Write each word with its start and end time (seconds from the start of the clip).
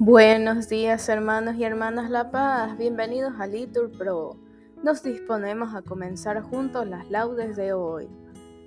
Buenos 0.00 0.68
días 0.68 1.08
hermanos 1.08 1.56
y 1.56 1.64
hermanas 1.64 2.08
La 2.08 2.30
Paz, 2.30 2.78
bienvenidos 2.78 3.32
a 3.40 3.48
Litur 3.48 3.90
Pro. 3.90 4.36
Nos 4.84 5.02
disponemos 5.02 5.74
a 5.74 5.82
comenzar 5.82 6.40
juntos 6.40 6.86
las 6.86 7.10
laudes 7.10 7.56
de 7.56 7.72
hoy, 7.72 8.08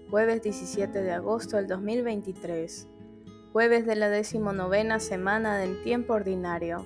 jueves 0.10 0.44
17 0.44 1.02
de 1.02 1.14
agosto 1.14 1.56
del 1.56 1.68
2023, 1.68 2.90
jueves 3.54 3.86
de 3.86 3.96
la 3.96 4.10
decimonovena 4.10 5.00
semana 5.00 5.56
del 5.56 5.82
tiempo 5.84 6.16
ordinario, 6.16 6.86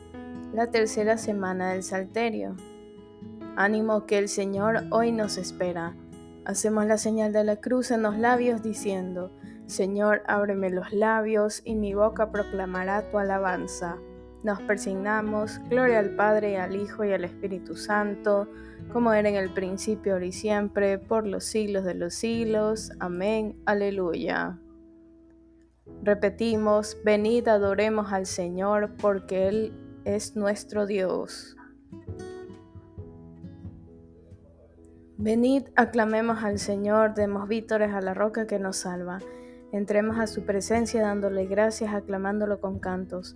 la 0.54 0.70
tercera 0.70 1.18
semana 1.18 1.72
del 1.72 1.82
Salterio. 1.82 2.56
Ánimo 3.56 4.06
que 4.06 4.20
el 4.20 4.30
Señor 4.30 4.84
hoy 4.92 5.12
nos 5.12 5.40
espera. 5.40 5.96
Hacemos 6.46 6.86
la 6.86 7.00
señal 7.00 7.34
de 7.34 7.44
la 7.46 7.56
cruz 7.56 7.90
en 7.90 8.04
los 8.04 8.16
labios 8.16 8.62
diciendo, 8.62 9.32
Señor, 9.66 10.22
ábreme 10.28 10.70
los 10.70 10.94
labios 10.94 11.64
y 11.66 11.74
mi 11.74 11.96
boca 11.96 12.32
proclamará 12.32 13.10
tu 13.10 13.18
alabanza. 13.18 13.98
Nos 14.46 14.62
persignamos, 14.62 15.60
gloria 15.72 15.98
al 15.98 16.12
Padre, 16.12 16.60
al 16.60 16.76
Hijo 16.76 17.04
y 17.04 17.12
al 17.12 17.24
Espíritu 17.24 17.76
Santo, 17.76 18.48
como 18.94 19.12
era 19.12 19.28
en 19.28 19.34
el 19.34 19.52
principio, 19.52 20.14
ahora 20.14 20.28
y 20.28 20.32
siempre, 20.32 21.00
por 21.00 21.26
los 21.26 21.46
siglos 21.46 21.84
de 21.84 21.96
los 21.96 22.14
siglos. 22.14 22.92
Amén. 23.00 23.60
Aleluya. 23.66 24.60
Repetimos, 26.04 26.96
venid 27.04 27.48
adoremos 27.48 28.14
al 28.14 28.28
Señor, 28.28 28.92
porque 29.02 29.48
Él 29.48 29.74
es 30.06 30.36
nuestro 30.36 30.86
Dios. 30.86 31.58
Venid, 35.18 35.64
aclamemos 35.76 36.44
al 36.44 36.60
Señor, 36.60 37.16
demos 37.16 37.48
vítores 37.48 37.96
a 37.96 38.02
la 38.02 38.14
roca 38.14 38.46
que 38.46 38.60
nos 38.60 38.78
salva. 38.78 39.18
Entremos 39.72 40.20
a 40.20 40.28
su 40.28 40.46
presencia 40.46 41.02
dándole 41.02 41.48
gracias, 41.48 41.96
aclamándolo 41.96 42.62
con 42.62 42.78
cantos 42.78 43.36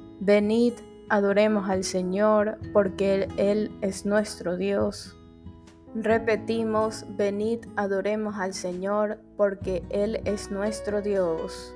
Venid, 0.23 0.73
adoremos 1.09 1.67
al 1.67 1.83
Señor, 1.83 2.59
porque 2.73 3.27
Él, 3.37 3.71
es 3.81 4.05
nuestro 4.05 4.55
Dios. 4.55 5.17
Repetimos, 5.95 7.07
venid, 7.17 7.65
adoremos 7.75 8.37
al 8.37 8.53
Señor, 8.53 9.17
porque 9.35 9.81
Él 9.89 10.21
es 10.25 10.51
nuestro 10.51 11.01
Dios. 11.01 11.73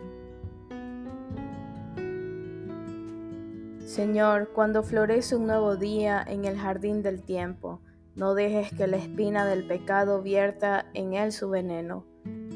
Señor, 3.84 4.52
cuando 4.54 4.84
florece 4.84 5.36
un 5.36 5.48
nuevo 5.48 5.76
día 5.76 6.24
en 6.28 6.46
el 6.46 6.56
jardín 6.56 7.02
del 7.02 7.24
tiempo, 7.24 7.82
no 8.14 8.36
dejes 8.36 8.72
que 8.78 8.86
la 8.86 8.98
espina 8.98 9.48
del 9.48 9.66
pecado 9.66 10.22
vierta 10.22 10.86
en 10.94 11.16
él 11.16 11.32
su 11.32 11.50
veneno. 11.50 12.06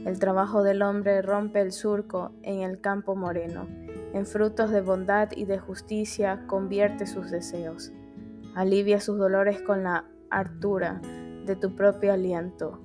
El 0.06 0.20
trabajo 0.20 0.62
del 0.62 0.84
hombre 0.84 1.24
rompe 1.24 1.62
el 1.62 1.72
surco 1.72 2.32
en 2.44 2.62
el 2.62 2.80
campo 2.80 3.16
moreno 3.16 3.68
en 4.14 4.26
frutos 4.26 4.72
de 4.72 4.82
bondad 4.82 5.30
y 5.36 5.46
de 5.46 5.60
justicia 5.60 6.46
convierte 6.48 7.06
sus 7.06 7.30
deseos. 7.30 7.92
Alivia 8.56 9.00
sus 9.00 9.18
dolores 9.18 9.62
con 9.62 9.84
la 9.84 10.06
hartura 10.30 11.02
de 11.46 11.56
tu 11.56 11.76
propio 11.76 12.14
aliento, 12.14 12.82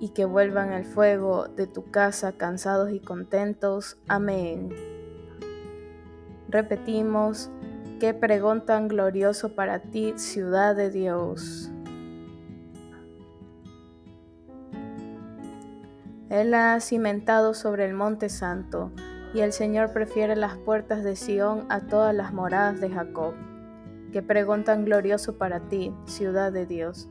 y 0.00 0.10
que 0.10 0.24
vuelvan 0.24 0.70
al 0.70 0.84
fuego 0.84 1.48
de 1.48 1.66
tu 1.66 1.90
casa 1.90 2.32
cansados 2.32 2.90
y 2.90 3.00
contentos. 3.00 3.98
Amén. 4.06 4.68
Repetimos, 6.48 7.50
qué 7.98 8.14
pregón 8.14 8.64
tan 8.64 8.88
glorioso 8.88 9.54
para 9.54 9.80
ti, 9.80 10.14
ciudad 10.16 10.76
de 10.76 10.90
Dios. 10.90 11.70
Él 16.30 16.52
ha 16.54 16.78
cimentado 16.80 17.54
sobre 17.54 17.86
el 17.86 17.94
monte 17.94 18.28
santo 18.28 18.92
el 19.40 19.52
Señor 19.52 19.92
prefiere 19.92 20.36
las 20.36 20.56
puertas 20.56 21.04
de 21.04 21.16
Sión 21.16 21.66
a 21.68 21.80
todas 21.80 22.14
las 22.14 22.32
moradas 22.32 22.80
de 22.80 22.90
Jacob. 22.90 23.34
Qué 24.12 24.22
pregón 24.22 24.64
tan 24.64 24.84
glorioso 24.84 25.36
para 25.36 25.68
ti, 25.68 25.92
ciudad 26.06 26.52
de 26.52 26.66
Dios. 26.66 27.08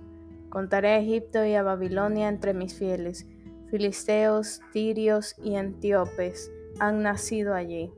Contaré 0.49 0.89
a 0.89 0.99
Egipto 0.99 1.45
y 1.45 1.53
a 1.53 1.63
Babilonia 1.63 2.27
entre 2.29 2.53
mis 2.53 2.73
fieles. 2.73 3.27
Filisteos, 3.69 4.61
tirios 4.71 5.35
y 5.43 5.55
antíopes 5.55 6.51
han 6.79 7.03
nacido 7.03 7.53
allí. 7.53 7.91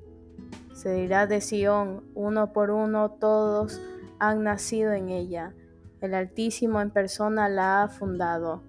Se 0.73 0.93
dirá 0.93 1.27
de 1.27 1.41
Sión, 1.41 2.03
uno 2.15 2.51
por 2.53 2.71
uno, 2.71 3.11
todos 3.11 3.81
han 4.19 4.43
nacido 4.43 4.91
en 4.93 5.09
ella. 5.09 5.53
El 6.01 6.13
Altísimo 6.13 6.81
en 6.81 6.91
persona 6.91 7.49
la 7.49 7.83
ha 7.83 7.89
fundado. 7.89 8.63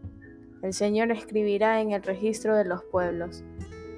El 0.62 0.74
Señor 0.74 1.10
escribirá 1.10 1.80
en 1.80 1.92
el 1.92 2.02
registro 2.02 2.56
de 2.56 2.64
los 2.64 2.84
pueblos. 2.84 3.44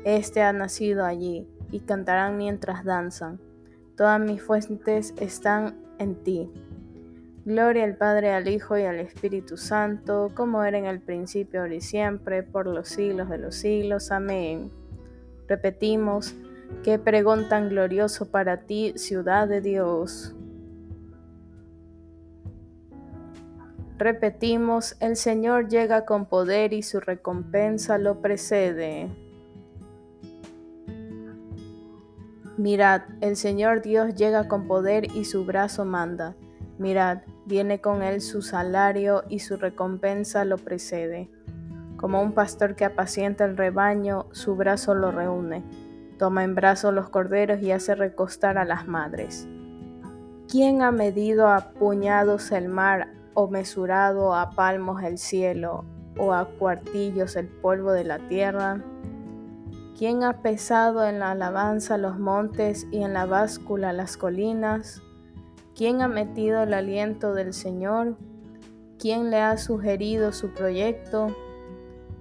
Este 0.04 0.42
ha 0.42 0.52
nacido 0.52 1.04
allí, 1.04 1.48
y 1.72 1.80
cantarán 1.80 2.36
mientras 2.36 2.84
danzan. 2.84 3.40
Todas 3.96 4.20
mis 4.20 4.40
fuentes 4.40 5.14
están 5.18 5.74
en 5.98 6.14
ti. 6.22 6.48
Gloria 7.44 7.82
al 7.82 7.96
Padre, 7.96 8.32
al 8.32 8.46
Hijo 8.46 8.78
y 8.78 8.82
al 8.82 9.00
Espíritu 9.00 9.56
Santo, 9.56 10.30
como 10.34 10.62
era 10.62 10.78
en 10.78 10.86
el 10.86 11.00
principio, 11.00 11.62
ahora 11.62 11.74
y 11.74 11.80
siempre, 11.80 12.44
por 12.44 12.68
los 12.68 12.88
siglos 12.88 13.28
de 13.28 13.38
los 13.38 13.56
siglos. 13.56 14.12
Amén. 14.12 14.70
Repetimos, 15.48 16.36
qué 16.84 17.00
pregón 17.00 17.48
tan 17.48 17.68
glorioso 17.68 18.30
para 18.30 18.58
ti, 18.58 18.92
ciudad 18.96 19.48
de 19.48 19.60
Dios. 19.60 20.36
Repetimos, 23.98 24.96
el 25.00 25.16
Señor 25.16 25.68
llega 25.68 26.04
con 26.04 26.26
poder 26.26 26.72
y 26.72 26.82
su 26.82 27.00
recompensa 27.00 27.98
lo 27.98 28.20
precede. 28.20 29.10
Mirad, 32.58 33.02
el 33.22 33.36
Señor 33.36 33.80
Dios 33.80 34.14
llega 34.14 34.46
con 34.46 34.66
poder 34.66 35.06
y 35.16 35.24
su 35.24 35.44
brazo 35.44 35.86
manda. 35.86 36.36
Mirad, 36.78 37.22
viene 37.46 37.80
con 37.80 38.02
él 38.02 38.20
su 38.20 38.42
salario 38.42 39.24
y 39.28 39.38
su 39.38 39.56
recompensa 39.56 40.44
lo 40.44 40.58
precede. 40.58 41.30
Como 41.96 42.20
un 42.20 42.32
pastor 42.32 42.76
que 42.76 42.84
apacienta 42.84 43.44
el 43.46 43.56
rebaño, 43.56 44.26
su 44.32 44.54
brazo 44.54 44.94
lo 44.94 45.12
reúne. 45.12 45.64
Toma 46.18 46.44
en 46.44 46.54
brazos 46.54 46.92
los 46.92 47.08
corderos 47.08 47.62
y 47.62 47.72
hace 47.72 47.94
recostar 47.94 48.58
a 48.58 48.64
las 48.64 48.86
madres. 48.86 49.48
¿Quién 50.48 50.82
ha 50.82 50.92
medido 50.92 51.48
a 51.48 51.70
puñados 51.70 52.52
el 52.52 52.68
mar 52.68 53.08
o 53.32 53.48
mesurado 53.48 54.34
a 54.34 54.50
palmos 54.50 55.02
el 55.02 55.16
cielo 55.16 55.86
o 56.18 56.34
a 56.34 56.44
cuartillos 56.58 57.36
el 57.36 57.48
polvo 57.48 57.92
de 57.92 58.04
la 58.04 58.18
tierra? 58.28 58.82
¿Quién 60.02 60.24
ha 60.24 60.42
pesado 60.42 61.06
en 61.06 61.20
la 61.20 61.30
alabanza 61.30 61.96
los 61.96 62.18
montes 62.18 62.88
y 62.90 63.04
en 63.04 63.12
la 63.12 63.24
báscula 63.24 63.92
las 63.92 64.16
colinas? 64.16 65.00
¿Quién 65.76 66.02
ha 66.02 66.08
metido 66.08 66.64
el 66.64 66.74
aliento 66.74 67.34
del 67.34 67.52
Señor? 67.52 68.16
¿Quién 68.98 69.30
le 69.30 69.38
ha 69.38 69.56
sugerido 69.58 70.32
su 70.32 70.54
proyecto? 70.54 71.36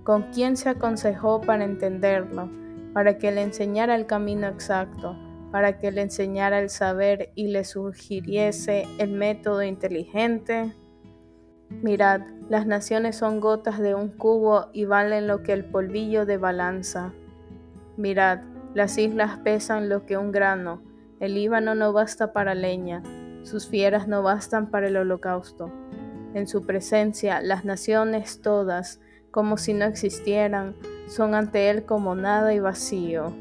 ¿Con 0.04 0.32
quién 0.32 0.58
se 0.58 0.70
aconsejó 0.70 1.42
para 1.42 1.66
entenderlo? 1.66 2.52
Para 2.94 3.18
que 3.18 3.32
le 3.32 3.42
enseñara 3.42 3.96
el 3.96 4.06
camino 4.06 4.46
exacto, 4.46 5.18
para 5.52 5.80
que 5.80 5.90
le 5.90 6.02
enseñara 6.02 6.60
el 6.60 6.70
saber 6.70 7.32
y 7.34 7.48
le 7.48 7.64
sugiriese 7.64 8.86
el 9.00 9.14
método 9.14 9.64
inteligente. 9.64 10.72
Mirad, 11.82 12.22
las 12.48 12.68
naciones 12.68 13.16
son 13.16 13.40
gotas 13.40 13.80
de 13.80 13.96
un 13.96 14.10
cubo 14.10 14.68
y 14.72 14.86
valen 14.86 15.26
lo 15.26 15.42
que 15.42 15.54
el 15.54 15.66
polvillo 15.66 16.28
de 16.28 16.38
balanza. 16.38 17.16
Mirad, 17.98 18.40
las 18.74 18.98
islas 18.98 19.40
pesan 19.40 19.90
lo 19.90 20.06
que 20.06 20.18
un 20.18 20.32
grano, 20.32 20.82
el 21.20 21.36
Líbano 21.36 21.76
no 21.76 21.94
basta 21.94 22.34
para 22.34 22.56
leña, 22.56 23.04
sus 23.44 23.68
fieras 23.68 24.08
no 24.08 24.24
bastan 24.24 24.72
para 24.72 24.88
el 24.88 24.98
holocausto. 24.98 25.72
En 26.34 26.48
su 26.48 26.66
presencia 26.66 27.42
las 27.42 27.66
naciones 27.66 28.42
todas, 28.42 29.00
como 29.30 29.58
si 29.58 29.74
no 29.74 29.86
existieran, 29.86 30.76
son 31.08 31.36
ante 31.36 31.70
Él 31.70 31.84
como 31.86 32.16
nada 32.16 32.54
y 32.54 32.60
vacío. 32.60 33.34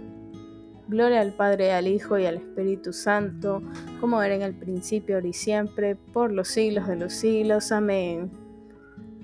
Gloria 0.89 1.21
al 1.21 1.33
Padre, 1.33 1.73
al 1.73 1.87
Hijo 1.87 2.19
y 2.19 2.27
al 2.27 2.37
Espíritu 2.37 2.93
Santo, 2.93 3.63
como 4.01 4.21
era 4.23 4.35
en 4.35 4.43
el 4.43 4.55
principio, 4.55 5.15
ahora 5.17 5.29
y 5.29 5.33
siempre, 5.33 5.95
por 5.95 6.33
los 6.33 6.49
siglos 6.49 6.89
de 6.89 6.97
los 6.97 7.13
siglos. 7.13 7.71
Amén. 7.71 8.40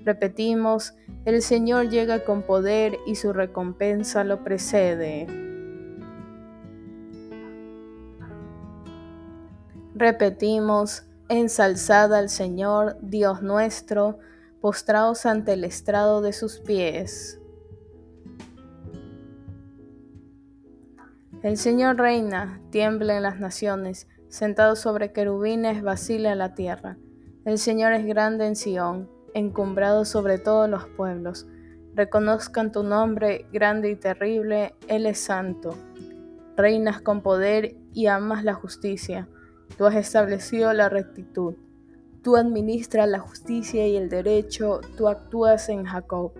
Repetimos, 0.07 0.95
el 1.25 1.41
Señor 1.41 1.89
llega 1.89 2.23
con 2.23 2.41
poder 2.41 2.97
y 3.05 3.15
su 3.15 3.33
recompensa 3.33 4.23
lo 4.23 4.41
precede. 4.41 5.27
Repetimos, 9.95 11.03
ensalzada 11.27 12.19
al 12.19 12.29
Señor, 12.29 12.95
Dios 13.01 13.41
nuestro, 13.41 14.19
postraos 14.61 15.25
ante 15.25 15.51
el 15.51 15.65
estrado 15.65 16.21
de 16.21 16.31
sus 16.31 16.61
pies. 16.61 17.41
El 21.43 21.57
Señor 21.57 21.97
reina, 21.97 22.61
tiembla 22.69 23.17
en 23.17 23.23
las 23.23 23.41
naciones, 23.41 24.07
sentado 24.29 24.77
sobre 24.77 25.11
querubines, 25.11 25.83
vacila 25.83 26.33
la 26.35 26.55
tierra. 26.55 26.97
El 27.43 27.57
Señor 27.57 27.91
es 27.91 28.05
grande 28.05 28.47
en 28.47 28.55
Sión, 28.55 29.16
encumbrado 29.37 30.05
sobre 30.05 30.37
todos 30.37 30.69
los 30.69 30.85
pueblos. 30.87 31.47
Reconozcan 31.93 32.71
tu 32.71 32.83
nombre, 32.83 33.47
grande 33.51 33.89
y 33.89 33.95
terrible, 33.95 34.75
Él 34.87 35.05
es 35.05 35.19
santo. 35.19 35.75
Reinas 36.55 37.01
con 37.01 37.21
poder 37.21 37.75
y 37.93 38.07
amas 38.07 38.43
la 38.43 38.53
justicia 38.53 39.27
Tú 39.75 39.85
has 39.85 39.95
establecido 39.95 40.73
la 40.73 40.89
rectitud. 40.89 41.55
Tú 42.23 42.35
administras 42.35 43.07
la 43.07 43.19
justicia 43.19 43.87
y 43.87 43.95
el 43.95 44.09
derecho. 44.09 44.81
Tú 44.95 45.07
actúas 45.07 45.69
en 45.69 45.85
Jacob. 45.85 46.31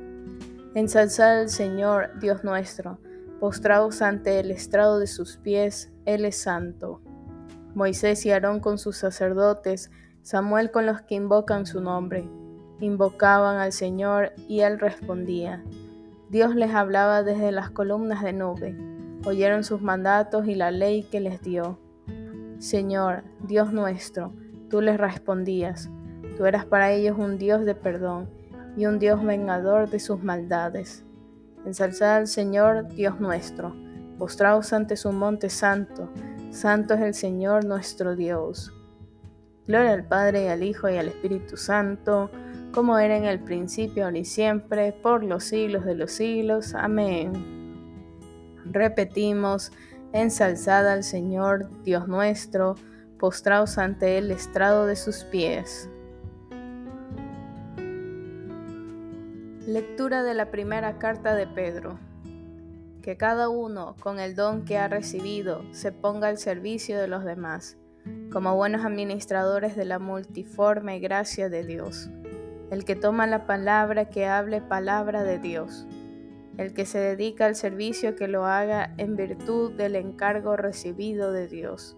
Ensalzad 0.74 1.42
al 1.42 1.50
Señor, 1.50 2.20
Dios 2.20 2.44
nuestro. 2.44 3.00
Postraos 3.40 4.02
ante 4.02 4.40
el 4.40 4.50
estrado 4.50 4.98
de 4.98 5.06
sus 5.06 5.38
pies. 5.38 5.92
Él 6.06 6.26
es 6.26 6.38
santo. 6.38 7.02
Moisés 7.76 8.26
y 8.26 8.32
Aarón 8.32 8.60
con 8.60 8.80
sus 8.80 8.98
sacerdotes, 8.98 9.92
Samuel 10.24 10.72
con 10.72 10.88
los 10.88 11.02
que 11.02 11.14
invocan 11.14 11.68
su 11.68 11.80
nombre. 11.80 12.28
Invocaban 12.80 13.58
al 13.58 13.72
Señor 13.72 14.34
y 14.48 14.62
él 14.62 14.80
respondía. 14.80 15.64
Dios 16.30 16.56
les 16.56 16.74
hablaba 16.74 17.24
desde 17.24 17.52
las 17.52 17.72
columnas 17.72 18.22
de 18.22 18.34
nube. 18.34 18.78
Oyeron 19.26 19.64
sus 19.64 19.82
mandatos 19.82 20.48
y 20.48 20.56
la 20.56 20.72
ley 20.72 21.04
que 21.04 21.20
les 21.20 21.42
dio. 21.42 21.80
Señor, 22.60 23.24
Dios 23.42 23.72
nuestro, 23.72 24.34
tú 24.70 24.82
les 24.82 24.98
respondías, 24.98 25.90
tú 26.38 26.46
eras 26.46 26.66
para 26.66 26.92
ellos 26.92 27.18
un 27.18 27.38
Dios 27.38 27.66
de 27.66 27.76
perdón 27.76 28.30
y 28.76 28.86
un 28.86 29.00
Dios 29.00 29.24
vengador 29.24 29.90
de 29.90 30.00
sus 30.00 30.24
maldades. 30.24 31.04
Ensalzad 31.66 32.16
al 32.16 32.28
Señor, 32.28 32.88
Dios 32.90 33.20
nuestro, 33.20 33.76
postraos 34.18 34.74
ante 34.74 34.98
su 34.98 35.12
monte 35.12 35.50
santo, 35.50 36.10
santo 36.52 36.94
es 36.96 37.02
el 37.02 37.14
Señor 37.14 37.66
nuestro 37.66 38.16
Dios. 38.16 38.74
Gloria 39.68 39.94
al 39.94 40.06
Padre 40.06 40.46
y 40.46 40.48
al 40.48 40.64
Hijo 40.64 40.90
y 40.90 40.98
al 40.98 41.10
Espíritu 41.10 41.58
Santo, 41.58 42.32
como 42.74 42.98
era 42.98 43.18
en 43.18 43.26
el 43.26 43.40
principio, 43.40 44.06
ahora 44.06 44.18
y 44.20 44.26
siempre, 44.26 44.92
por 44.92 45.24
los 45.24 45.46
siglos 45.46 45.86
de 45.86 45.96
los 45.96 46.12
siglos. 46.12 46.74
Amén. 46.76 47.34
Repetimos, 48.66 49.72
ensalzada 50.14 50.94
al 50.94 51.04
Señor 51.04 51.70
Dios 51.84 52.08
nuestro, 52.08 52.76
postraos 53.18 53.78
ante 53.78 54.18
el 54.18 54.32
estrado 54.32 54.86
de 54.86 54.96
sus 54.96 55.24
pies. 55.26 55.90
Lectura 59.66 60.24
de 60.24 60.34
la 60.34 60.50
primera 60.52 60.98
carta 60.98 61.36
de 61.36 61.48
Pedro. 61.48 62.00
Que 63.02 63.18
cada 63.18 63.50
uno, 63.50 63.96
con 64.00 64.20
el 64.20 64.36
don 64.36 64.66
que 64.66 64.78
ha 64.78 64.88
recibido, 64.88 65.64
se 65.72 65.92
ponga 65.92 66.28
al 66.28 66.38
servicio 66.38 67.00
de 67.00 67.08
los 67.08 67.24
demás, 67.24 67.78
como 68.32 68.56
buenos 68.56 68.86
administradores 68.86 69.76
de 69.76 69.86
la 69.86 70.00
multiforme 70.00 71.00
gracia 71.00 71.50
de 71.50 71.66
Dios. 71.66 72.10
El 72.70 72.86
que 72.86 72.96
toma 72.96 73.28
la 73.28 73.46
palabra, 73.46 74.10
que 74.10 74.26
hable 74.26 74.62
palabra 74.62 75.24
de 75.24 75.40
Dios 75.40 75.88
el 76.58 76.74
que 76.74 76.86
se 76.86 77.00
dedica 77.00 77.46
al 77.46 77.56
servicio 77.56 78.16
que 78.16 78.28
lo 78.28 78.46
haga 78.46 78.94
en 78.98 79.16
virtud 79.16 79.72
del 79.74 79.96
encargo 79.96 80.58
recibido 80.58 81.32
de 81.32 81.48
Dios. 81.48 81.96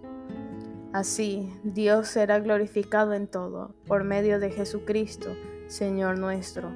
Así, 0.92 1.54
Dios 1.63 2.07
será 2.07 2.39
glorificado 2.39 3.13
en 3.13 3.27
todo, 3.27 3.75
por 3.86 4.04
medio 4.04 4.39
de 4.39 4.51
Jesucristo, 4.51 5.30
Señor 5.68 6.18
nuestro, 6.18 6.71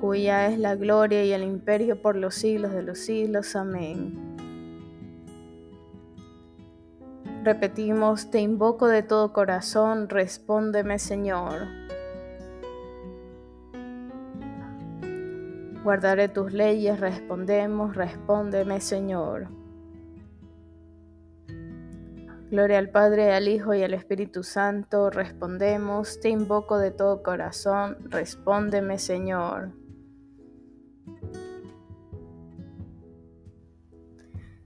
cuya 0.00 0.48
es 0.48 0.58
la 0.58 0.74
gloria 0.74 1.24
y 1.24 1.32
el 1.32 1.42
imperio 1.42 2.02
por 2.02 2.16
los 2.16 2.34
siglos 2.34 2.72
de 2.72 2.82
los 2.82 2.98
siglos. 2.98 3.56
Amén. 3.56 4.18
Repetimos, 7.44 8.30
te 8.30 8.40
invoco 8.40 8.88
de 8.88 9.02
todo 9.02 9.32
corazón, 9.32 10.08
respóndeme 10.08 10.98
Señor. 10.98 11.81
Guardaré 15.82 16.28
tus 16.28 16.52
leyes, 16.52 17.00
respondemos, 17.00 17.96
respóndeme 17.96 18.80
Señor. 18.80 19.48
Gloria 22.52 22.78
al 22.78 22.90
Padre, 22.90 23.32
al 23.32 23.48
Hijo 23.48 23.74
y 23.74 23.82
al 23.82 23.94
Espíritu 23.94 24.42
Santo, 24.42 25.10
respondemos, 25.10 26.20
te 26.20 26.28
invoco 26.28 26.78
de 26.78 26.90
todo 26.90 27.22
corazón, 27.22 27.96
respóndeme 28.10 28.98
Señor. 28.98 29.72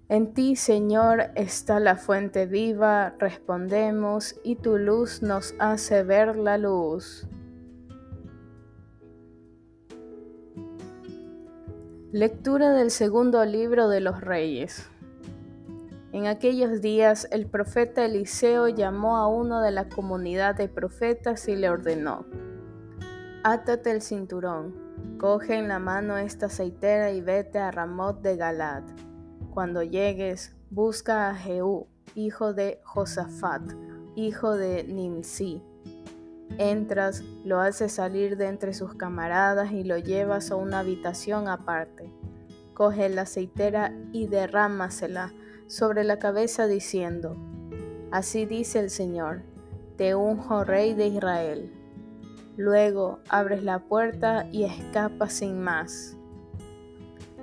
En 0.08 0.34
ti, 0.34 0.54
Señor, 0.54 1.30
está 1.34 1.80
la 1.80 1.96
fuente 1.96 2.46
viva, 2.46 3.14
respondemos, 3.18 4.38
y 4.44 4.56
tu 4.56 4.78
luz 4.78 5.22
nos 5.22 5.54
hace 5.58 6.02
ver 6.02 6.36
la 6.36 6.58
luz. 6.58 7.26
Lectura 12.12 12.70
del 12.70 12.92
segundo 12.92 13.44
libro 13.44 13.88
de 13.88 14.00
los 14.00 14.20
Reyes. 14.20 14.88
En 16.12 16.28
aquellos 16.28 16.80
días 16.80 17.26
el 17.32 17.46
profeta 17.46 18.04
Eliseo 18.04 18.68
llamó 18.68 19.16
a 19.16 19.26
uno 19.26 19.60
de 19.60 19.72
la 19.72 19.88
comunidad 19.88 20.54
de 20.54 20.68
profetas 20.68 21.48
y 21.48 21.56
le 21.56 21.68
ordenó, 21.68 22.24
Átate 23.42 23.90
el 23.90 24.02
cinturón, 24.02 25.18
coge 25.18 25.58
en 25.58 25.66
la 25.66 25.80
mano 25.80 26.16
esta 26.16 26.46
aceitera 26.46 27.10
y 27.10 27.20
vete 27.22 27.58
a 27.58 27.72
Ramot 27.72 28.22
de 28.22 28.36
Galad. 28.36 28.84
Cuando 29.52 29.82
llegues, 29.82 30.54
busca 30.70 31.28
a 31.28 31.34
Jehú, 31.34 31.88
hijo 32.14 32.54
de 32.54 32.80
Josafat, 32.84 33.72
hijo 34.14 34.54
de 34.54 34.84
Nimsi 34.84 35.60
Entras, 36.58 37.22
lo 37.44 37.60
haces 37.60 37.92
salir 37.92 38.36
de 38.36 38.46
entre 38.46 38.72
sus 38.72 38.94
camaradas 38.94 39.72
y 39.72 39.84
lo 39.84 39.98
llevas 39.98 40.50
a 40.50 40.56
una 40.56 40.78
habitación 40.78 41.48
aparte. 41.48 42.10
Coge 42.72 43.08
la 43.08 43.22
aceitera 43.22 43.92
y 44.12 44.26
derrámasela 44.26 45.32
sobre 45.66 46.04
la 46.04 46.18
cabeza 46.18 46.66
diciendo, 46.66 47.36
Así 48.10 48.46
dice 48.46 48.78
el 48.78 48.90
Señor, 48.90 49.42
te 49.96 50.14
unjo 50.14 50.64
rey 50.64 50.94
de 50.94 51.08
Israel. 51.08 51.72
Luego 52.56 53.20
abres 53.28 53.62
la 53.62 53.80
puerta 53.80 54.46
y 54.50 54.64
escapas 54.64 55.34
sin 55.34 55.60
más. 55.60 56.16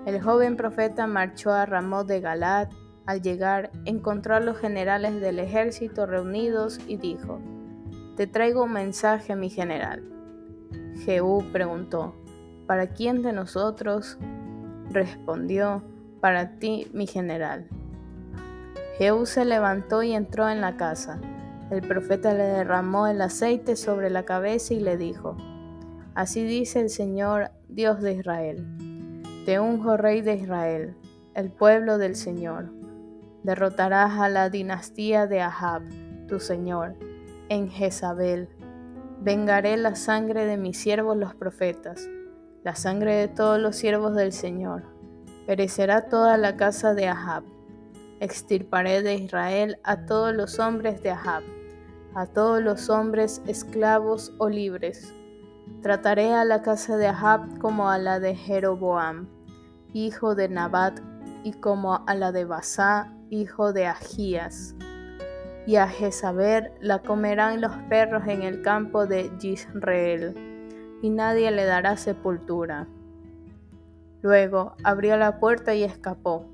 El 0.05 0.21
joven 0.21 0.57
profeta 0.57 1.05
marchó 1.07 1.51
a 1.51 1.65
Ramón 1.65 2.07
de 2.07 2.19
Galat. 2.19 2.71
Al 3.05 3.21
llegar, 3.21 3.71
encontró 3.85 4.35
a 4.35 4.39
los 4.39 4.57
generales 4.57 5.19
del 5.19 5.39
ejército 5.39 6.05
reunidos 6.05 6.79
y 6.87 6.97
dijo, 6.97 7.39
te 8.15 8.27
traigo 8.27 8.63
un 8.63 8.73
mensaje, 8.73 9.35
mi 9.35 9.49
general. 9.49 10.03
Jehú 11.03 11.43
preguntó, 11.51 12.15
¿para 12.67 12.87
quién 12.87 13.23
de 13.23 13.33
nosotros? 13.33 14.19
Respondió, 14.91 15.83
para 16.21 16.59
ti, 16.59 16.87
mi 16.93 17.07
general. 17.07 17.67
Jehú 18.97 19.25
se 19.25 19.45
levantó 19.45 20.03
y 20.03 20.13
entró 20.13 20.47
en 20.47 20.61
la 20.61 20.77
casa. 20.77 21.19
El 21.71 21.81
profeta 21.81 22.33
le 22.33 22.43
derramó 22.43 23.07
el 23.07 23.19
aceite 23.21 23.75
sobre 23.75 24.11
la 24.11 24.23
cabeza 24.25 24.75
y 24.75 24.79
le 24.79 24.95
dijo, 24.95 25.35
Así 26.13 26.43
dice 26.43 26.81
el 26.81 26.89
Señor, 26.89 27.49
Dios 27.67 27.99
de 28.01 28.13
Israel. 28.13 28.67
Te 29.47 29.59
unjo 29.59 29.97
rey 29.97 30.21
de 30.21 30.35
Israel, 30.35 30.95
el 31.33 31.49
pueblo 31.49 31.97
del 31.97 32.15
Señor. 32.15 32.71
Derrotarás 33.41 34.19
a 34.19 34.29
la 34.29 34.51
dinastía 34.51 35.25
de 35.25 35.41
Ahab, 35.41 35.81
tu 36.27 36.39
Señor 36.39 36.95
en 37.53 37.69
Jezabel. 37.69 38.49
Vengaré 39.21 39.77
la 39.77 39.95
sangre 39.95 40.45
de 40.45 40.57
mis 40.57 40.77
siervos 40.77 41.15
los 41.15 41.35
profetas, 41.35 42.09
la 42.63 42.75
sangre 42.75 43.15
de 43.15 43.27
todos 43.27 43.59
los 43.59 43.75
siervos 43.75 44.15
del 44.15 44.33
Señor. 44.33 44.83
Perecerá 45.45 46.09
toda 46.09 46.37
la 46.37 46.57
casa 46.57 46.93
de 46.93 47.07
Ahab. 47.07 47.43
Extirparé 48.19 49.01
de 49.01 49.15
Israel 49.15 49.77
a 49.83 50.05
todos 50.05 50.33
los 50.33 50.59
hombres 50.59 51.01
de 51.03 51.11
Ahab, 51.11 51.43
a 52.15 52.25
todos 52.25 52.61
los 52.61 52.89
hombres, 52.89 53.41
esclavos 53.47 54.33
o 54.39 54.49
libres. 54.49 55.13
Trataré 55.81 56.33
a 56.33 56.45
la 56.45 56.61
casa 56.61 56.97
de 56.97 57.07
Ahab 57.07 57.59
como 57.59 57.89
a 57.89 57.97
la 57.97 58.19
de 58.19 58.35
Jeroboam, 58.35 59.27
hijo 59.93 60.35
de 60.35 60.49
Nabat, 60.49 60.99
y 61.43 61.51
como 61.53 62.03
a 62.07 62.15
la 62.15 62.31
de 62.31 62.45
Basá, 62.45 63.13
hijo 63.29 63.73
de 63.73 63.85
Agías. 63.85 64.75
Y 65.65 65.77
a 65.77 65.87
Jezabel 65.87 66.71
la 66.81 66.99
comerán 66.99 67.61
los 67.61 67.75
perros 67.89 68.27
en 68.27 68.43
el 68.43 68.61
campo 68.61 69.05
de 69.05 69.31
Yisrael, 69.39 70.35
y 71.01 71.09
nadie 71.09 71.51
le 71.51 71.65
dará 71.65 71.97
sepultura. 71.97 72.87
Luego 74.21 74.75
abrió 74.83 75.17
la 75.17 75.39
puerta 75.39 75.75
y 75.75 75.83
escapó. 75.83 76.49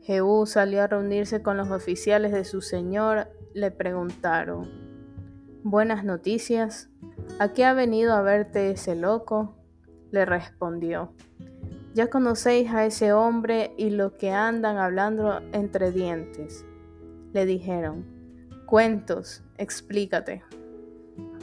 Jehú 0.00 0.46
salió 0.46 0.82
a 0.82 0.86
reunirse 0.86 1.42
con 1.42 1.56
los 1.56 1.70
oficiales 1.70 2.32
de 2.32 2.44
su 2.44 2.62
señor. 2.62 3.28
Le 3.52 3.70
preguntaron, 3.70 4.68
¿Buenas 5.64 6.04
noticias? 6.04 6.88
¿A 7.38 7.52
qué 7.52 7.64
ha 7.64 7.74
venido 7.74 8.14
a 8.14 8.22
verte 8.22 8.70
ese 8.70 8.96
loco? 8.96 9.54
Le 10.10 10.24
respondió, 10.24 11.12
ya 11.94 12.08
conocéis 12.08 12.70
a 12.72 12.86
ese 12.86 13.12
hombre 13.12 13.74
y 13.76 13.90
lo 13.90 14.16
que 14.16 14.30
andan 14.30 14.78
hablando 14.78 15.40
entre 15.52 15.90
dientes. 15.90 16.64
Le 17.32 17.44
dijeron, 17.44 18.06
cuentos, 18.68 19.42
explícate. 19.56 20.42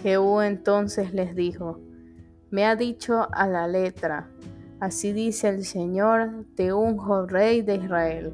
Jehú 0.03 0.41
entonces 0.41 1.11
les 1.11 1.35
dijo, 1.35 1.79
me 2.51 2.65
ha 2.65 2.75
dicho 2.75 3.27
a 3.31 3.47
la 3.47 3.67
letra, 3.67 4.29
así 4.79 5.11
dice 5.11 5.49
el 5.49 5.65
Señor, 5.65 6.45
te 6.55 6.71
unjo 6.71 7.25
rey 7.25 7.63
de 7.63 7.77
Israel. 7.77 8.33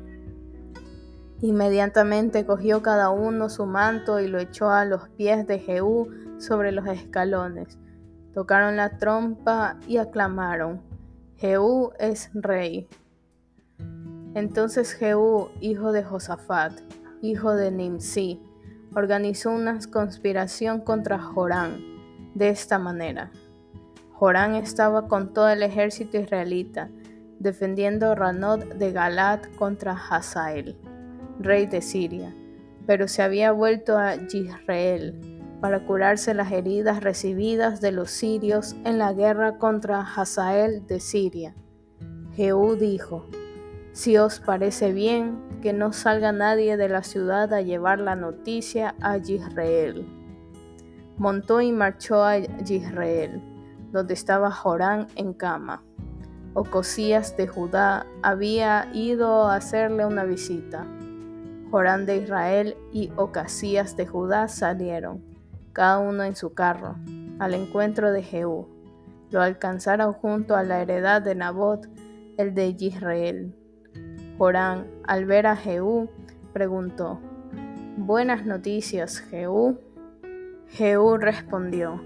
Inmediatamente 1.39 2.45
cogió 2.45 2.81
cada 2.81 3.11
uno 3.11 3.49
su 3.49 3.65
manto 3.65 4.19
y 4.19 4.27
lo 4.27 4.39
echó 4.39 4.69
a 4.69 4.83
los 4.83 5.07
pies 5.07 5.47
de 5.47 5.59
Jehú 5.59 6.09
sobre 6.37 6.73
los 6.73 6.85
escalones. 6.87 7.79
Tocaron 8.33 8.75
la 8.75 8.97
trompa 8.97 9.79
y 9.87 9.97
aclamaron, 9.97 10.81
Jehú 11.37 11.93
es 11.97 12.29
rey. 12.33 12.89
Entonces 14.35 14.91
Jehú, 14.91 15.47
hijo 15.61 15.93
de 15.93 16.03
Josafat, 16.03 16.73
hijo 17.21 17.55
de 17.55 17.71
Nimsi, 17.71 18.41
organizó 18.93 19.51
una 19.51 19.79
conspiración 19.91 20.81
contra 20.81 21.19
Jorán 21.19 21.79
de 22.35 22.49
esta 22.49 22.79
manera. 22.79 23.31
Jorán 24.13 24.55
estaba 24.55 25.07
con 25.07 25.33
todo 25.33 25.49
el 25.49 25.63
ejército 25.63 26.17
israelita, 26.17 26.89
defendiendo 27.39 28.13
Ranot 28.15 28.75
de 28.75 28.91
Galat 28.91 29.55
contra 29.55 29.93
Hazael 29.93 30.77
rey 31.41 31.65
de 31.65 31.81
Siria, 31.81 32.33
pero 32.85 33.07
se 33.07 33.21
había 33.21 33.51
vuelto 33.51 33.97
a 33.97 34.15
Israel 34.15 35.19
para 35.59 35.85
curarse 35.85 36.33
las 36.33 36.51
heridas 36.51 37.03
recibidas 37.03 37.81
de 37.81 37.91
los 37.91 38.09
sirios 38.09 38.75
en 38.83 38.97
la 38.97 39.13
guerra 39.13 39.57
contra 39.57 40.01
Hazael 40.01 40.85
de 40.87 40.99
Siria. 40.99 41.55
Jehú 42.35 42.75
dijo, 42.75 43.27
Si 43.93 44.17
os 44.17 44.39
parece 44.39 44.93
bien, 44.93 45.59
que 45.61 45.73
no 45.73 45.91
salga 45.91 46.31
nadie 46.31 46.77
de 46.77 46.87
la 46.87 47.03
ciudad 47.03 47.53
a 47.53 47.61
llevar 47.61 47.99
la 47.99 48.15
noticia 48.15 48.95
a 49.01 49.17
Israel. 49.17 50.07
Montó 51.17 51.59
y 51.59 51.73
marchó 51.73 52.23
a 52.23 52.37
Israel, 52.37 53.41
donde 53.91 54.13
estaba 54.13 54.49
Jorán 54.49 55.07
en 55.15 55.33
cama. 55.33 55.83
Ocosías 56.53 57.35
de 57.35 57.47
Judá 57.47 58.05
había 58.23 58.89
ido 58.93 59.47
a 59.47 59.55
hacerle 59.55 60.05
una 60.05 60.23
visita. 60.23 60.87
Jorán 61.69 62.05
de 62.05 62.17
Israel 62.17 62.77
y 62.93 63.11
Ocasías 63.17 63.97
de 63.97 64.07
Judá 64.07 64.47
salieron, 64.47 65.21
cada 65.73 65.99
uno 65.99 66.23
en 66.23 66.35
su 66.35 66.53
carro, 66.53 66.95
al 67.39 67.53
encuentro 67.53 68.11
de 68.11 68.23
Jehú. 68.23 68.67
Lo 69.29 69.41
alcanzaron 69.41 70.13
junto 70.13 70.55
a 70.55 70.63
la 70.63 70.81
heredad 70.81 71.21
de 71.21 71.35
Nabot, 71.35 71.87
el 72.37 72.53
de 72.53 72.75
Israel. 72.79 73.55
Jorán, 74.41 74.87
al 75.03 75.25
ver 75.25 75.45
a 75.45 75.55
Jehú, 75.55 76.09
preguntó, 76.51 77.19
Buenas 77.95 78.43
noticias, 78.43 79.19
Jehú. 79.19 79.77
Jehú 80.69 81.17
respondió, 81.17 82.01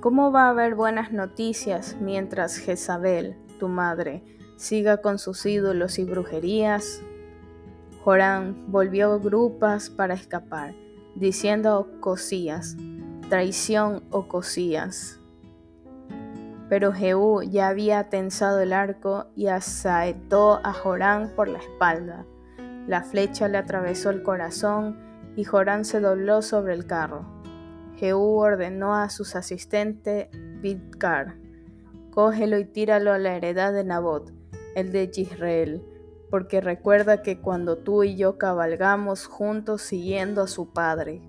¿Cómo 0.00 0.32
va 0.32 0.46
a 0.46 0.48
haber 0.48 0.74
buenas 0.74 1.12
noticias 1.12 1.98
mientras 2.00 2.56
Jezabel, 2.56 3.36
tu 3.60 3.68
madre, 3.68 4.22
siga 4.56 5.02
con 5.02 5.18
sus 5.18 5.44
ídolos 5.44 5.98
y 5.98 6.04
brujerías? 6.04 7.02
Jorán 8.02 8.72
volvió 8.72 9.20
grupas 9.20 9.90
para 9.90 10.14
escapar, 10.14 10.74
diciendo 11.16 11.90
Cosías, 12.00 12.78
traición 13.28 14.04
o 14.10 14.26
Cosías. 14.26 15.17
Pero 16.68 16.92
Jehú 16.92 17.42
ya 17.42 17.68
había 17.68 18.08
tensado 18.10 18.60
el 18.60 18.72
arco 18.72 19.26
y 19.34 19.46
asaetó 19.46 20.60
a 20.64 20.72
Jorán 20.72 21.32
por 21.34 21.48
la 21.48 21.58
espalda. 21.58 22.26
La 22.86 23.02
flecha 23.02 23.48
le 23.48 23.58
atravesó 23.58 24.10
el 24.10 24.22
corazón 24.22 24.98
y 25.36 25.44
Jorán 25.44 25.84
se 25.84 26.00
dobló 26.00 26.42
sobre 26.42 26.74
el 26.74 26.86
carro. 26.86 27.26
Jehú 27.96 28.38
ordenó 28.38 28.94
a 28.94 29.08
sus 29.08 29.34
asistentes 29.34 30.28
Bidkar, 30.60 31.36
cógelo 32.10 32.58
y 32.58 32.64
tíralo 32.64 33.12
a 33.12 33.18
la 33.18 33.34
heredad 33.34 33.72
de 33.72 33.84
Nabot, 33.84 34.32
el 34.74 34.92
de 34.92 35.10
Israel 35.14 35.82
porque 36.30 36.60
recuerda 36.60 37.22
que 37.22 37.40
cuando 37.40 37.78
tú 37.78 38.04
y 38.04 38.16
yo 38.16 38.38
cabalgamos 38.38 39.26
juntos 39.26 39.82
siguiendo 39.82 40.42
a 40.42 40.48
su 40.48 40.72
padre, 40.72 41.22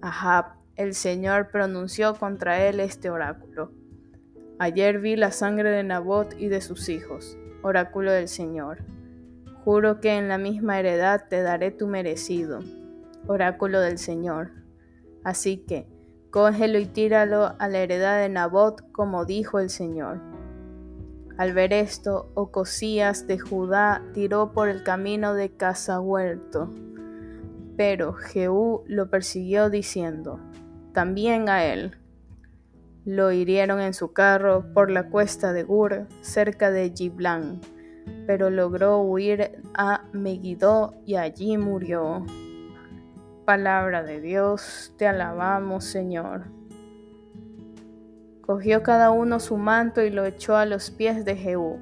Ahab, 0.00 0.56
el 0.76 0.94
Señor 0.94 1.48
pronunció 1.50 2.14
contra 2.14 2.66
él 2.66 2.80
este 2.80 3.10
oráculo. 3.10 3.70
Ayer 4.60 5.00
vi 5.00 5.16
la 5.16 5.32
sangre 5.32 5.70
de 5.70 5.82
Nabot 5.82 6.32
y 6.38 6.46
de 6.46 6.60
sus 6.60 6.88
hijos, 6.88 7.36
oráculo 7.62 8.12
del 8.12 8.28
Señor. 8.28 8.84
Juro 9.64 9.98
que 10.00 10.16
en 10.16 10.28
la 10.28 10.38
misma 10.38 10.78
heredad 10.78 11.26
te 11.28 11.42
daré 11.42 11.72
tu 11.72 11.88
merecido, 11.88 12.60
oráculo 13.26 13.80
del 13.80 13.98
Señor. 13.98 14.52
Así 15.24 15.56
que, 15.56 15.88
cógelo 16.30 16.78
y 16.78 16.86
tíralo 16.86 17.56
a 17.58 17.66
la 17.66 17.78
heredad 17.78 18.20
de 18.20 18.28
Nabot 18.28 18.92
como 18.92 19.24
dijo 19.24 19.58
el 19.58 19.70
Señor. 19.70 20.20
Al 21.36 21.52
ver 21.52 21.72
esto, 21.72 22.30
Ocosías 22.34 23.26
de 23.26 23.40
Judá 23.40 24.02
tiró 24.12 24.52
por 24.52 24.68
el 24.68 24.84
camino 24.84 25.34
de 25.34 25.50
Casahuerto. 25.50 26.70
Pero 27.76 28.12
Jehú 28.12 28.84
lo 28.86 29.10
persiguió 29.10 29.68
diciendo, 29.68 30.38
también 30.92 31.48
a 31.48 31.64
él. 31.64 31.96
Lo 33.04 33.32
hirieron 33.32 33.80
en 33.80 33.92
su 33.92 34.14
carro 34.14 34.72
por 34.72 34.90
la 34.90 35.10
cuesta 35.10 35.52
de 35.52 35.62
Gur, 35.62 36.06
cerca 36.22 36.70
de 36.70 36.90
Giblán, 36.90 37.60
pero 38.26 38.48
logró 38.48 39.02
huir 39.02 39.60
a 39.74 40.04
Megiddo 40.12 40.94
y 41.04 41.16
allí 41.16 41.58
murió. 41.58 42.24
Palabra 43.44 44.02
de 44.02 44.22
Dios, 44.22 44.94
te 44.96 45.06
alabamos 45.06 45.84
Señor. 45.84 46.46
Cogió 48.40 48.82
cada 48.82 49.10
uno 49.10 49.38
su 49.38 49.58
manto 49.58 50.02
y 50.02 50.08
lo 50.08 50.24
echó 50.24 50.56
a 50.56 50.64
los 50.64 50.90
pies 50.90 51.26
de 51.26 51.36
Jehú. 51.36 51.78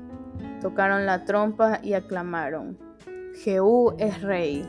Tocaron 0.61 1.07
la 1.07 1.25
trompa 1.25 1.79
y 1.85 1.93
aclamaron, 1.93 2.79
Jehú 3.45 3.95
es 3.99 4.23
rey. 4.23 4.65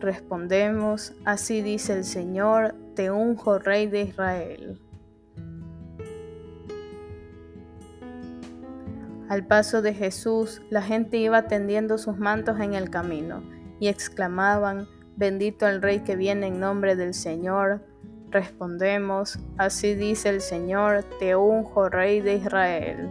Respondemos, 0.00 1.12
así 1.26 1.60
dice 1.60 1.92
el 1.92 2.04
Señor, 2.04 2.74
te 2.94 3.10
unjo 3.10 3.58
rey 3.58 3.86
de 3.86 4.02
Israel. 4.02 4.80
Al 9.28 9.46
paso 9.46 9.82
de 9.82 9.94
Jesús, 9.94 10.62
la 10.70 10.82
gente 10.82 11.18
iba 11.18 11.48
tendiendo 11.48 11.98
sus 11.98 12.16
mantos 12.16 12.60
en 12.60 12.74
el 12.74 12.90
camino 12.90 13.42
y 13.78 13.88
exclamaban, 13.88 14.88
bendito 15.16 15.66
el 15.66 15.82
rey 15.82 16.00
que 16.00 16.16
viene 16.16 16.46
en 16.46 16.60
nombre 16.60 16.96
del 16.96 17.14
Señor, 17.14 17.82
Respondemos, 18.30 19.38
así 19.56 19.94
dice 19.94 20.28
el 20.28 20.42
Señor, 20.42 21.04
te 21.18 21.34
unjo 21.34 21.88
rey 21.88 22.20
de 22.20 22.34
Israel. 22.34 23.08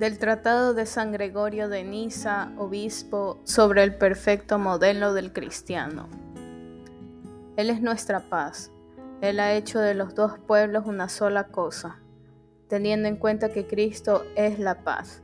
Del 0.00 0.18
Tratado 0.18 0.74
de 0.74 0.86
San 0.86 1.12
Gregorio 1.12 1.68
de 1.68 1.84
Niza, 1.84 2.50
obispo, 2.58 3.40
sobre 3.44 3.84
el 3.84 3.94
perfecto 3.94 4.58
modelo 4.58 5.14
del 5.14 5.32
cristiano. 5.32 6.08
Él 7.56 7.70
es 7.70 7.80
nuestra 7.80 8.18
paz 8.18 8.72
él 9.20 9.38
ha 9.38 9.52
hecho 9.52 9.78
de 9.78 9.94
los 9.94 10.14
dos 10.14 10.38
pueblos 10.38 10.86
una 10.86 11.10
sola 11.10 11.48
cosa, 11.48 11.98
teniendo 12.68 13.06
en 13.06 13.16
cuenta 13.16 13.50
que 13.50 13.66
Cristo 13.66 14.24
es 14.34 14.58
la 14.58 14.82
paz. 14.82 15.22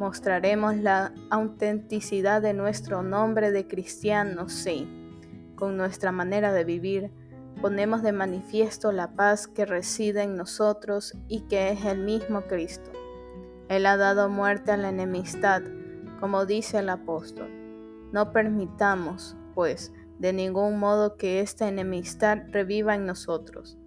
Mostraremos 0.00 0.76
la 0.76 1.12
autenticidad 1.30 2.42
de 2.42 2.54
nuestro 2.54 3.04
nombre 3.04 3.52
de 3.52 3.68
cristiano, 3.68 4.48
sí, 4.48 4.88
con 5.54 5.76
nuestra 5.76 6.10
manera 6.10 6.52
de 6.52 6.64
vivir, 6.64 7.12
ponemos 7.60 8.02
de 8.02 8.12
manifiesto 8.12 8.90
la 8.90 9.12
paz 9.12 9.46
que 9.46 9.64
reside 9.64 10.22
en 10.22 10.36
nosotros 10.36 11.16
y 11.28 11.42
que 11.42 11.70
es 11.70 11.84
el 11.84 11.98
mismo 11.98 12.42
Cristo. 12.42 12.89
Él 13.70 13.86
ha 13.86 13.96
dado 13.96 14.28
muerte 14.28 14.72
a 14.72 14.76
la 14.76 14.90
enemistad, 14.90 15.62
como 16.20 16.44
dice 16.44 16.80
el 16.80 16.90
apóstol. 16.90 17.48
No 18.12 18.32
permitamos, 18.32 19.34
pues, 19.54 19.94
de 20.18 20.34
ningún 20.34 20.78
modo 20.78 21.16
que 21.16 21.40
esta 21.40 21.68
enemistad 21.68 22.40
reviva 22.50 22.94
en 22.94 23.06
nosotros. 23.06 23.78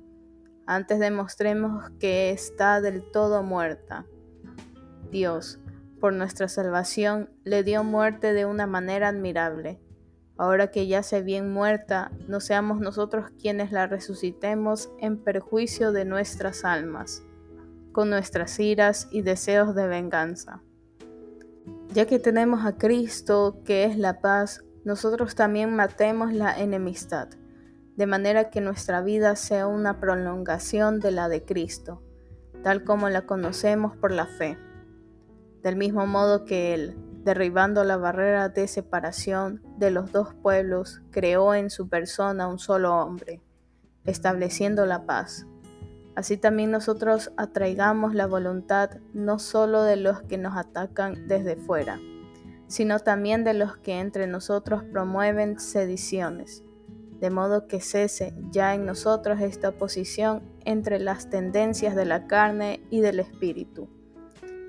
Antes 0.66 0.98
demostremos 0.98 1.92
que 2.00 2.32
está 2.32 2.82
del 2.82 3.04
todo 3.12 3.44
muerta. 3.44 4.08
Dios, 5.12 5.60
por 6.00 6.13
nuestra 6.13 6.48
salvación, 6.48 7.30
le 7.44 7.62
dio 7.62 7.84
muerte 7.84 8.34
de 8.34 8.48
una 8.48 8.66
manera 8.66 9.10
admirable 9.10 9.80
Ahora 10.38 10.72
que 10.72 10.88
ya 10.88 11.04
se 11.04 11.22
bien 11.22 11.52
muerta, 11.54 12.12
no 12.28 12.40
seamos 12.40 12.80
nosotros 12.80 13.30
quienes 13.40 13.72
la 13.72 13.86
resucitemos 13.86 14.90
en 15.00 15.18
perjuicio 15.18 15.92
de 15.92 16.06
nuestras 16.06 16.66
almas, 16.66 17.24
con 17.94 18.10
nuestras 18.10 18.60
iras 18.60 19.08
y 19.12 19.22
deseos 19.22 19.74
de 19.74 19.88
venganza. 19.88 20.62
Ya 21.94 22.06
que 22.06 22.20
tenemos 22.20 22.66
a 22.66 22.78
Cristo, 22.78 23.62
que 23.64 23.86
es 23.86 23.98
la 23.98 24.20
paz, 24.20 24.64
nosotros 24.84 25.36
también 25.36 25.76
matemos 25.76 26.34
la 26.34 26.60
enemistad, 26.60 27.30
de 27.96 28.08
manera 28.08 28.50
que 28.50 28.60
nuestra 28.60 29.02
vida 29.02 29.36
sea 29.36 29.68
una 29.68 30.00
prolongación 30.00 31.00
de 31.00 31.12
la 31.12 31.30
de 31.30 31.46
Cristo, 31.46 32.02
tal 32.64 32.84
como 32.84 33.10
la 33.10 33.26
conocemos 33.26 33.96
por 33.96 34.12
la 34.12 34.26
fe. 34.26 34.58
Del 35.62 35.76
mismo 35.78 36.06
modo 36.08 36.44
que 36.44 36.74
Él, 36.74 36.98
derribando 37.24 37.84
la 37.84 37.96
barrera 37.96 38.50
de 38.50 38.68
separación 38.68 39.62
de 39.78 39.92
los 39.92 40.12
dos 40.12 40.34
pueblos, 40.34 41.02
creó 41.12 41.54
en 41.54 41.70
su 41.70 41.88
persona 41.88 42.48
un 42.48 42.60
solo 42.60 42.98
hombre, 42.98 43.42
estableciendo 44.04 44.86
la 44.86 45.06
paz. 45.06 45.46
Así 46.15 46.38
también 46.38 46.72
nosotros 46.72 47.32
atraigamos 47.38 48.13
la 48.13 48.27
voluntad 48.27 48.91
no 49.13 49.39
solo 49.39 49.84
de 49.84 49.96
los 49.96 50.22
que 50.22 50.38
nos 50.38 50.55
atacan 50.55 51.27
desde 51.27 51.55
fuera, 51.55 52.00
sino 52.67 53.00
también 53.00 53.43
de 53.43 53.53
los 53.53 53.77
que 53.77 54.00
entre 54.00 54.27
nosotros 54.27 54.84
promueven 54.84 55.60
sediciones, 55.60 56.63
de 57.20 57.29
modo 57.29 57.67
que 57.67 57.79
cese 57.79 58.34
ya 58.51 58.75
en 58.75 58.86
nosotros 58.86 59.41
esta 59.41 59.70
oposición 59.70 60.43
entre 60.65 61.00
las 61.00 61.29
tendencias 61.29 61.96
de 61.96 62.05
la 62.05 62.27
carne 62.27 62.86
y 62.89 63.01
del 63.01 63.20
espíritu, 63.20 63.89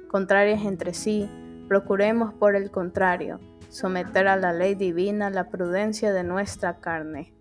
contrarias 0.09 0.65
entre 0.65 0.95
sí, 0.95 1.29
Procuremos, 1.69 2.35
por 2.35 2.57
el 2.57 2.71
contrario, 2.71 3.41
someter 3.71 4.29
a 4.29 4.37
la 4.37 4.53
ley 4.53 4.75
divina 4.75 5.31
la 5.31 5.49
prudencia 5.49 6.13
de 6.13 6.23
nuestra 6.23 6.79
carne. 6.79 7.33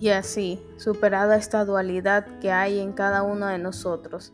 Y 0.00 0.10
así, 0.10 0.62
superada 0.76 1.36
esta 1.36 1.64
dualidad 1.64 2.26
que 2.40 2.52
hay 2.52 2.78
en 2.78 2.92
cada 2.92 3.22
uno 3.22 3.46
de 3.46 3.58
nosotros, 3.58 4.32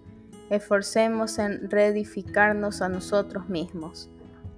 esforcemos 0.51 1.39
en 1.39 1.71
reedificarnos 1.71 2.83
a 2.83 2.89
nosotros 2.89 3.49
mismos, 3.49 4.11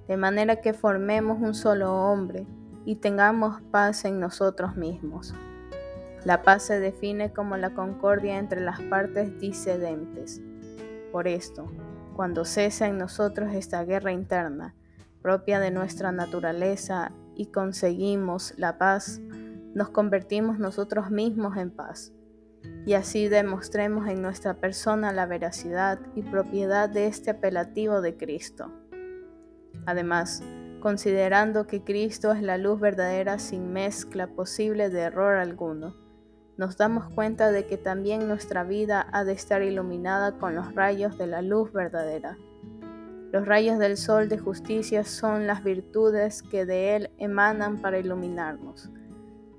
de 0.08 0.16
manera 0.16 0.60
que 0.60 0.72
formemos 0.72 1.38
un 1.40 1.54
solo 1.54 1.94
hombre 1.94 2.46
y 2.84 2.96
tengamos 2.96 3.60
paz 3.70 4.04
en 4.04 4.18
nosotros 4.18 4.76
mismos. 4.76 5.32
La 6.24 6.42
paz 6.42 6.64
se 6.64 6.80
define 6.80 7.32
como 7.32 7.56
la 7.56 7.70
concordia 7.70 8.38
entre 8.38 8.60
las 8.60 8.80
partes 8.82 9.38
disidentes. 9.38 10.40
Por 11.12 11.28
esto, 11.28 11.70
cuando 12.16 12.44
cesa 12.44 12.88
en 12.88 12.98
nosotros 12.98 13.54
esta 13.54 13.84
guerra 13.84 14.10
interna, 14.10 14.74
propia 15.22 15.60
de 15.60 15.70
nuestra 15.70 16.10
naturaleza, 16.10 17.12
y 17.36 17.46
conseguimos 17.46 18.54
la 18.56 18.78
paz, 18.78 19.20
nos 19.76 19.90
convertimos 19.90 20.58
nosotros 20.58 21.10
mismos 21.10 21.58
en 21.58 21.70
paz. 21.70 22.10
Y 22.86 22.94
así 22.94 23.28
demostremos 23.28 24.08
en 24.08 24.22
nuestra 24.22 24.54
persona 24.54 25.12
la 25.12 25.26
veracidad 25.26 25.98
y 26.14 26.22
propiedad 26.22 26.88
de 26.88 27.08
este 27.08 27.32
apelativo 27.32 28.00
de 28.00 28.16
Cristo. 28.16 28.72
Además, 29.84 30.42
considerando 30.80 31.66
que 31.66 31.84
Cristo 31.84 32.32
es 32.32 32.40
la 32.40 32.56
luz 32.56 32.80
verdadera 32.80 33.38
sin 33.38 33.70
mezcla 33.74 34.28
posible 34.28 34.88
de 34.88 35.00
error 35.00 35.36
alguno, 35.36 35.94
nos 36.56 36.78
damos 36.78 37.10
cuenta 37.10 37.52
de 37.52 37.66
que 37.66 37.76
también 37.76 38.28
nuestra 38.28 38.64
vida 38.64 39.06
ha 39.12 39.24
de 39.24 39.34
estar 39.34 39.60
iluminada 39.60 40.38
con 40.38 40.54
los 40.54 40.74
rayos 40.74 41.18
de 41.18 41.26
la 41.26 41.42
luz 41.42 41.70
verdadera. 41.70 42.38
Los 43.30 43.44
rayos 43.44 43.78
del 43.78 43.98
sol 43.98 44.30
de 44.30 44.38
justicia 44.38 45.04
son 45.04 45.46
las 45.46 45.62
virtudes 45.62 46.42
que 46.42 46.64
de 46.64 46.96
él 46.96 47.10
emanan 47.18 47.82
para 47.82 47.98
iluminarnos, 47.98 48.90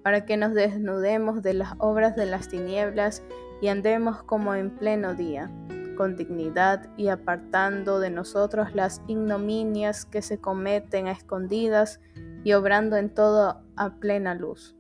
para 0.08 0.26
que 0.26 0.38
nos 0.38 0.54
desnudemos 0.54 1.43
de 1.43 1.54
las 1.54 1.74
obras 1.80 2.15
de 2.15 2.28
las 2.28 2.48
tinieblas 2.48 3.24
y 3.60 3.67
andemos 3.67 4.24
como 4.24 4.56
en 4.56 4.70
pleno 4.70 5.15
día, 5.15 5.52
con 5.98 6.15
dignidad 6.15 6.88
y 6.96 7.10
apartando 7.10 8.00
de 8.00 8.10
nosotros 8.10 8.74
las 8.74 9.02
ignominias 9.10 10.06
que 10.06 10.22
se 10.22 10.38
cometen 10.38 11.08
a 11.08 11.12
escondidas 11.12 12.00
y 12.46 12.54
obrando 12.54 12.96
en 12.96 13.13
todo 13.13 13.65
a 13.76 13.96
plena 13.96 14.34
luz 14.34 14.78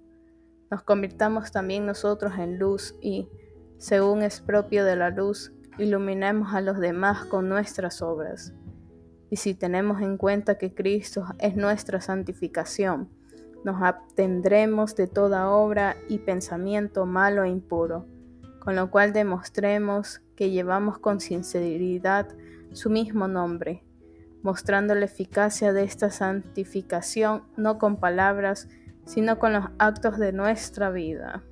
nos 0.71 0.81
convirtamos 0.83 1.51
también 1.51 1.85
nosotros 1.85 2.37
en 2.37 2.57
luz 2.57 2.95
y, 3.01 3.27
según 3.79 4.23
es 4.23 4.39
propio 4.39 4.85
de 4.85 4.95
la 4.95 5.09
luz, 5.09 5.51
iluminemos 5.77 6.53
a 6.53 6.61
los 6.61 6.79
demás 6.79 7.25
con 7.25 7.49
nuestras 7.49 8.01
obras. 8.01 8.53
Y 9.29 9.35
si 9.35 9.55
tenemos 9.55 10.01
en 10.01 10.15
cuenta 10.15 10.57
que 10.57 10.73
Cristo 10.73 11.25
es 11.39 11.57
nuestra 11.57 11.99
santificación, 11.99 13.09
nos 13.63 13.81
abtendremos 13.81 14.95
de 14.95 15.07
toda 15.07 15.49
obra 15.49 15.95
y 16.07 16.19
pensamiento 16.19 17.05
malo 17.05 17.43
e 17.43 17.49
impuro, 17.49 18.05
con 18.59 18.75
lo 18.75 18.91
cual 18.91 19.13
demostremos 19.13 20.21
que 20.35 20.51
llevamos 20.51 20.99
con 20.99 21.19
sinceridad 21.19 22.29
su 22.71 22.89
mismo 22.89 23.27
nombre, 23.27 23.83
mostrando 24.41 24.95
la 24.95 25.05
eficacia 25.05 25.73
de 25.73 25.83
esta 25.83 26.09
santificación 26.11 27.43
no 27.55 27.77
con 27.77 27.97
palabras, 27.97 28.67
sino 29.05 29.39
con 29.39 29.53
los 29.53 29.65
actos 29.79 30.17
de 30.17 30.33
nuestra 30.33 30.91
vida. 30.91 31.43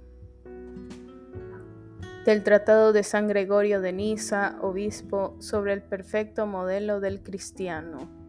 Del 2.25 2.43
Tratado 2.43 2.91
de 2.91 3.03
San 3.03 3.27
Gregorio 3.27 3.81
de 3.81 3.93
Niza, 3.93 4.57
obispo, 4.61 5.35
sobre 5.39 5.73
el 5.73 5.83
perfecto 5.83 6.47
modelo 6.47 6.99
del 6.99 7.21
cristiano. 7.21 8.24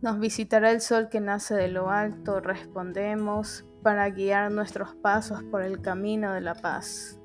Nos 0.00 0.20
visitará 0.20 0.70
el 0.70 0.80
sol 0.80 1.08
que 1.08 1.20
nace 1.20 1.54
de 1.54 1.68
lo 1.68 1.90
alto, 1.90 2.40
respondemos, 2.40 3.64
para 3.82 4.08
guiar 4.10 4.50
nuestros 4.50 4.94
pasos 4.96 5.42
por 5.44 5.62
el 5.62 5.80
camino 5.80 6.32
de 6.32 6.40
la 6.40 6.54
paz. 6.54 7.18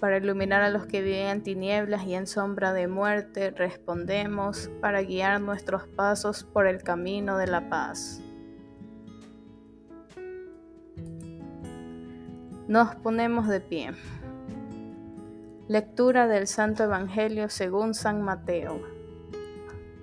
para 0.00 0.18
iluminar 0.18 0.62
a 0.62 0.70
los 0.70 0.86
que 0.86 1.02
viven 1.02 1.26
en 1.26 1.42
tinieblas 1.42 2.04
y 2.06 2.14
en 2.14 2.26
sombra 2.26 2.72
de 2.72 2.88
muerte, 2.88 3.50
respondemos 3.50 4.70
para 4.80 5.02
guiar 5.02 5.40
nuestros 5.40 5.86
pasos 5.88 6.44
por 6.44 6.66
el 6.66 6.82
camino 6.82 7.36
de 7.36 7.46
la 7.46 7.68
paz. 7.68 8.22
Nos 12.68 12.94
ponemos 12.96 13.48
de 13.48 13.60
pie. 13.60 13.90
Lectura 15.68 16.26
del 16.26 16.46
Santo 16.46 16.84
Evangelio 16.84 17.50
según 17.50 17.92
San 17.92 18.22
Mateo. 18.22 18.80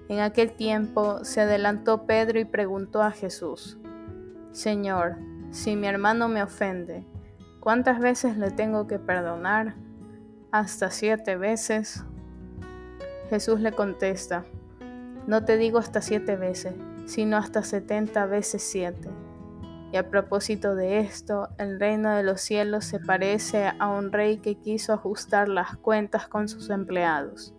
En 0.10 0.20
aquel 0.20 0.52
tiempo 0.52 1.26
se 1.26 1.42
adelantó 1.42 2.06
Pedro 2.06 2.40
y 2.40 2.46
preguntó 2.46 3.02
a 3.02 3.10
Jesús, 3.10 3.80
Señor, 4.52 5.18
si 5.50 5.76
mi 5.76 5.88
hermano 5.88 6.28
me 6.28 6.44
ofende, 6.44 7.04
¿cuántas 7.60 8.00
veces 8.00 8.38
le 8.38 8.52
tengo 8.52 8.86
que 8.86 9.00
perdonar? 9.00 9.76
hasta 10.52 10.90
siete 10.90 11.36
veces? 11.36 12.06
Jesús 13.30 13.60
le 13.60 13.74
contesta, 13.74 14.46
no 15.28 15.44
te 15.44 15.58
digo 15.58 15.80
hasta 15.80 16.02
siete 16.02 16.38
veces, 16.38 16.76
sino 17.08 17.38
hasta 17.38 17.64
setenta 17.64 18.26
veces 18.26 18.64
siete. 18.64 19.10
Y 19.92 19.98
a 19.98 20.10
propósito 20.10 20.76
de 20.76 21.00
esto, 21.00 21.50
el 21.58 21.80
reino 21.80 22.14
de 22.16 22.24
los 22.24 22.42
cielos 22.42 22.86
se 22.86 23.00
parece 23.00 23.72
a 23.80 23.88
un 23.88 24.12
rey 24.12 24.38
que 24.38 24.56
quiso 24.56 24.94
ajustar 24.94 25.48
las 25.48 25.78
cuentas 25.78 26.28
con 26.28 26.50
sus 26.50 26.70
empleados. 26.70 27.54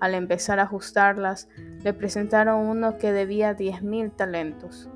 Al 0.00 0.14
empezar 0.14 0.60
a 0.60 0.62
ajustarlas, 0.62 1.48
le 1.82 1.92
presentaron 1.92 2.66
uno 2.66 2.96
que 2.96 3.12
debía 3.12 3.52
diez 3.52 3.82
mil 3.82 4.10
talentos. 4.10 4.88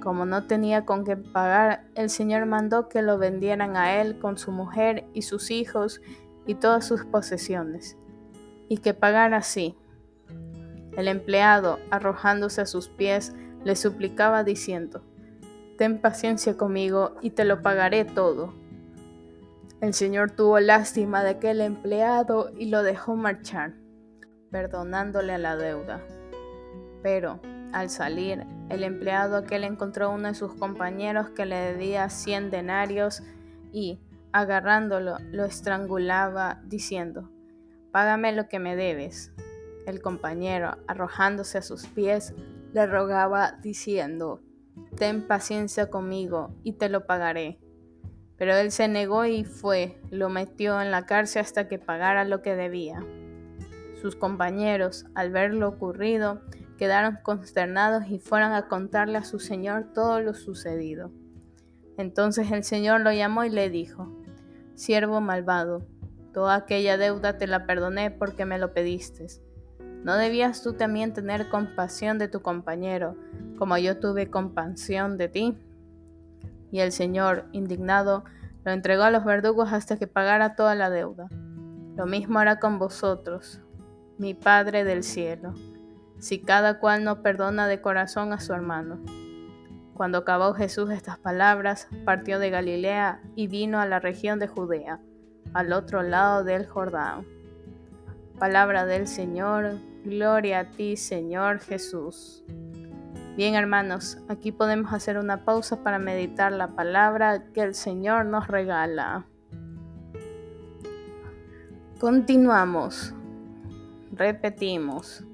Como 0.00 0.24
no 0.24 0.46
tenía 0.46 0.84
con 0.84 1.04
qué 1.04 1.16
pagar, 1.16 1.84
el 1.94 2.10
Señor 2.10 2.46
mandó 2.46 2.88
que 2.88 3.02
lo 3.02 3.18
vendieran 3.18 3.76
a 3.76 4.00
él 4.00 4.18
con 4.18 4.38
su 4.38 4.50
mujer 4.50 5.04
y 5.12 5.22
sus 5.22 5.50
hijos 5.50 6.00
y 6.46 6.54
todas 6.54 6.86
sus 6.86 7.04
posesiones, 7.04 7.96
y 8.68 8.78
que 8.78 8.94
pagara 8.94 9.36
así. 9.36 9.76
El 10.96 11.06
empleado, 11.06 11.78
arrojándose 11.90 12.62
a 12.62 12.66
sus 12.66 12.88
pies, 12.88 13.34
le 13.62 13.76
suplicaba 13.76 14.42
diciendo, 14.42 15.04
Ten 15.80 15.98
paciencia 15.98 16.58
conmigo 16.58 17.16
y 17.22 17.30
te 17.30 17.46
lo 17.46 17.62
pagaré 17.62 18.04
todo. 18.04 18.52
El 19.80 19.94
Señor 19.94 20.30
tuvo 20.30 20.60
lástima 20.60 21.24
de 21.24 21.30
aquel 21.30 21.62
empleado 21.62 22.50
y 22.54 22.66
lo 22.66 22.82
dejó 22.82 23.16
marchar, 23.16 23.72
perdonándole 24.50 25.38
la 25.38 25.56
deuda. 25.56 26.02
Pero, 27.02 27.40
Al 27.72 27.88
salir, 27.88 28.44
el 28.68 28.84
empleado 28.84 29.38
aquel 29.38 29.64
encontró 29.64 30.08
a 30.08 30.08
uno 30.10 30.28
de 30.28 30.34
sus 30.34 30.52
compañeros 30.52 31.30
que 31.30 31.46
le 31.46 31.56
debía 31.56 32.10
cien 32.10 32.50
denarios 32.50 33.22
y, 33.72 34.00
agarrándolo, 34.32 35.16
lo 35.30 35.46
estrangulaba, 35.46 36.60
diciendo, 36.66 37.30
Págame 37.90 38.32
lo 38.32 38.48
que 38.48 38.58
me 38.58 38.76
debes. 38.76 39.32
El 39.86 40.02
compañero, 40.02 40.76
arrojándose 40.88 41.56
a 41.56 41.62
sus 41.62 41.86
pies, 41.86 42.34
le 42.74 42.86
rogaba, 42.86 43.52
diciendo, 43.62 44.42
Ten 44.96 45.26
paciencia 45.26 45.90
conmigo 45.90 46.54
y 46.62 46.74
te 46.74 46.88
lo 46.88 47.06
pagaré. 47.06 47.58
Pero 48.36 48.56
él 48.56 48.70
se 48.72 48.88
negó 48.88 49.26
y 49.26 49.44
fue, 49.44 50.00
lo 50.10 50.28
metió 50.28 50.80
en 50.80 50.90
la 50.90 51.06
cárcel 51.06 51.42
hasta 51.42 51.68
que 51.68 51.78
pagara 51.78 52.24
lo 52.24 52.42
que 52.42 52.56
debía. 52.56 53.04
Sus 54.00 54.16
compañeros, 54.16 55.06
al 55.14 55.30
ver 55.30 55.52
lo 55.52 55.68
ocurrido, 55.68 56.40
quedaron 56.78 57.18
consternados 57.22 58.06
y 58.08 58.18
fueron 58.18 58.52
a 58.52 58.66
contarle 58.68 59.18
a 59.18 59.24
su 59.24 59.38
señor 59.38 59.92
todo 59.92 60.20
lo 60.20 60.32
sucedido. 60.32 61.10
Entonces 61.98 62.50
el 62.50 62.64
señor 62.64 63.02
lo 63.02 63.12
llamó 63.12 63.44
y 63.44 63.50
le 63.50 63.68
dijo, 63.68 64.10
Siervo 64.74 65.20
malvado, 65.20 65.86
toda 66.32 66.54
aquella 66.54 66.96
deuda 66.96 67.36
te 67.36 67.46
la 67.46 67.66
perdoné 67.66 68.10
porque 68.10 68.46
me 68.46 68.58
lo 68.58 68.72
pediste. 68.72 69.26
¿No 70.04 70.16
debías 70.16 70.62
tú 70.62 70.72
también 70.72 71.12
tener 71.12 71.48
compasión 71.48 72.18
de 72.18 72.28
tu 72.28 72.40
compañero, 72.40 73.16
como 73.58 73.76
yo 73.78 73.98
tuve 73.98 74.30
compasión 74.30 75.18
de 75.18 75.28
ti? 75.28 75.58
Y 76.70 76.80
el 76.80 76.92
Señor, 76.92 77.46
indignado, 77.52 78.24
lo 78.64 78.72
entregó 78.72 79.02
a 79.02 79.10
los 79.10 79.24
verdugos 79.24 79.72
hasta 79.72 79.98
que 79.98 80.06
pagara 80.06 80.54
toda 80.54 80.74
la 80.74 80.90
deuda. 80.90 81.28
Lo 81.96 82.06
mismo 82.06 82.38
hará 82.38 82.58
con 82.58 82.78
vosotros, 82.78 83.60
mi 84.18 84.34
Padre 84.34 84.84
del 84.84 85.02
cielo 85.02 85.54
si 86.20 86.38
cada 86.38 86.78
cual 86.78 87.02
no 87.02 87.22
perdona 87.22 87.66
de 87.66 87.80
corazón 87.80 88.32
a 88.32 88.40
su 88.40 88.52
hermano. 88.52 89.00
Cuando 89.94 90.18
acabó 90.18 90.54
Jesús 90.54 90.90
estas 90.90 91.18
palabras, 91.18 91.88
partió 92.04 92.38
de 92.38 92.50
Galilea 92.50 93.20
y 93.34 93.48
vino 93.48 93.80
a 93.80 93.86
la 93.86 94.00
región 94.00 94.38
de 94.38 94.46
Judea, 94.46 95.00
al 95.52 95.72
otro 95.72 96.02
lado 96.02 96.44
del 96.44 96.66
Jordán. 96.66 97.26
Palabra 98.38 98.86
del 98.86 99.06
Señor, 99.06 99.74
gloria 100.04 100.60
a 100.60 100.70
ti 100.70 100.96
Señor 100.96 101.60
Jesús. 101.60 102.44
Bien 103.36 103.54
hermanos, 103.54 104.18
aquí 104.28 104.52
podemos 104.52 104.92
hacer 104.92 105.18
una 105.18 105.44
pausa 105.44 105.82
para 105.82 105.98
meditar 105.98 106.52
la 106.52 106.74
palabra 106.74 107.44
que 107.52 107.62
el 107.62 107.74
Señor 107.74 108.26
nos 108.26 108.48
regala. 108.48 109.26
Continuamos. 112.00 113.14
Repetimos. 114.12 115.24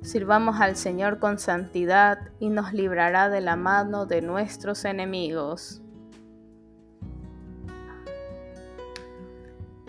Sirvamos 0.00 0.60
al 0.60 0.76
Señor 0.76 1.18
con 1.18 1.38
santidad 1.38 2.18
y 2.40 2.48
nos 2.48 2.72
librará 2.72 3.28
de 3.28 3.40
la 3.40 3.56
mano 3.56 4.06
de 4.06 4.22
nuestros 4.22 4.84
enemigos. 4.84 5.81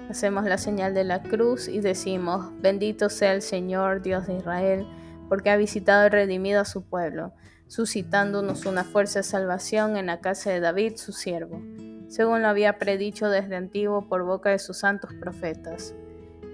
Hacemos 0.09 0.45
la 0.45 0.57
señal 0.57 0.93
de 0.93 1.03
la 1.03 1.21
cruz 1.21 1.67
y 1.67 1.79
decimos, 1.79 2.51
bendito 2.61 3.09
sea 3.09 3.33
el 3.33 3.41
Señor 3.41 4.01
Dios 4.01 4.27
de 4.27 4.37
Israel, 4.37 4.87
porque 5.29 5.49
ha 5.49 5.57
visitado 5.57 6.05
y 6.05 6.09
redimido 6.09 6.61
a 6.61 6.65
su 6.65 6.83
pueblo, 6.83 7.33
suscitándonos 7.67 8.65
una 8.65 8.83
fuerza 8.83 9.19
de 9.19 9.23
salvación 9.23 9.97
en 9.97 10.07
la 10.07 10.19
casa 10.19 10.51
de 10.51 10.59
David, 10.59 10.97
su 10.97 11.13
siervo, 11.13 11.61
según 12.07 12.41
lo 12.41 12.47
había 12.47 12.77
predicho 12.77 13.29
desde 13.29 13.55
antiguo 13.55 14.07
por 14.07 14.23
boca 14.23 14.51
de 14.51 14.59
sus 14.59 14.77
santos 14.77 15.13
profetas 15.19 15.95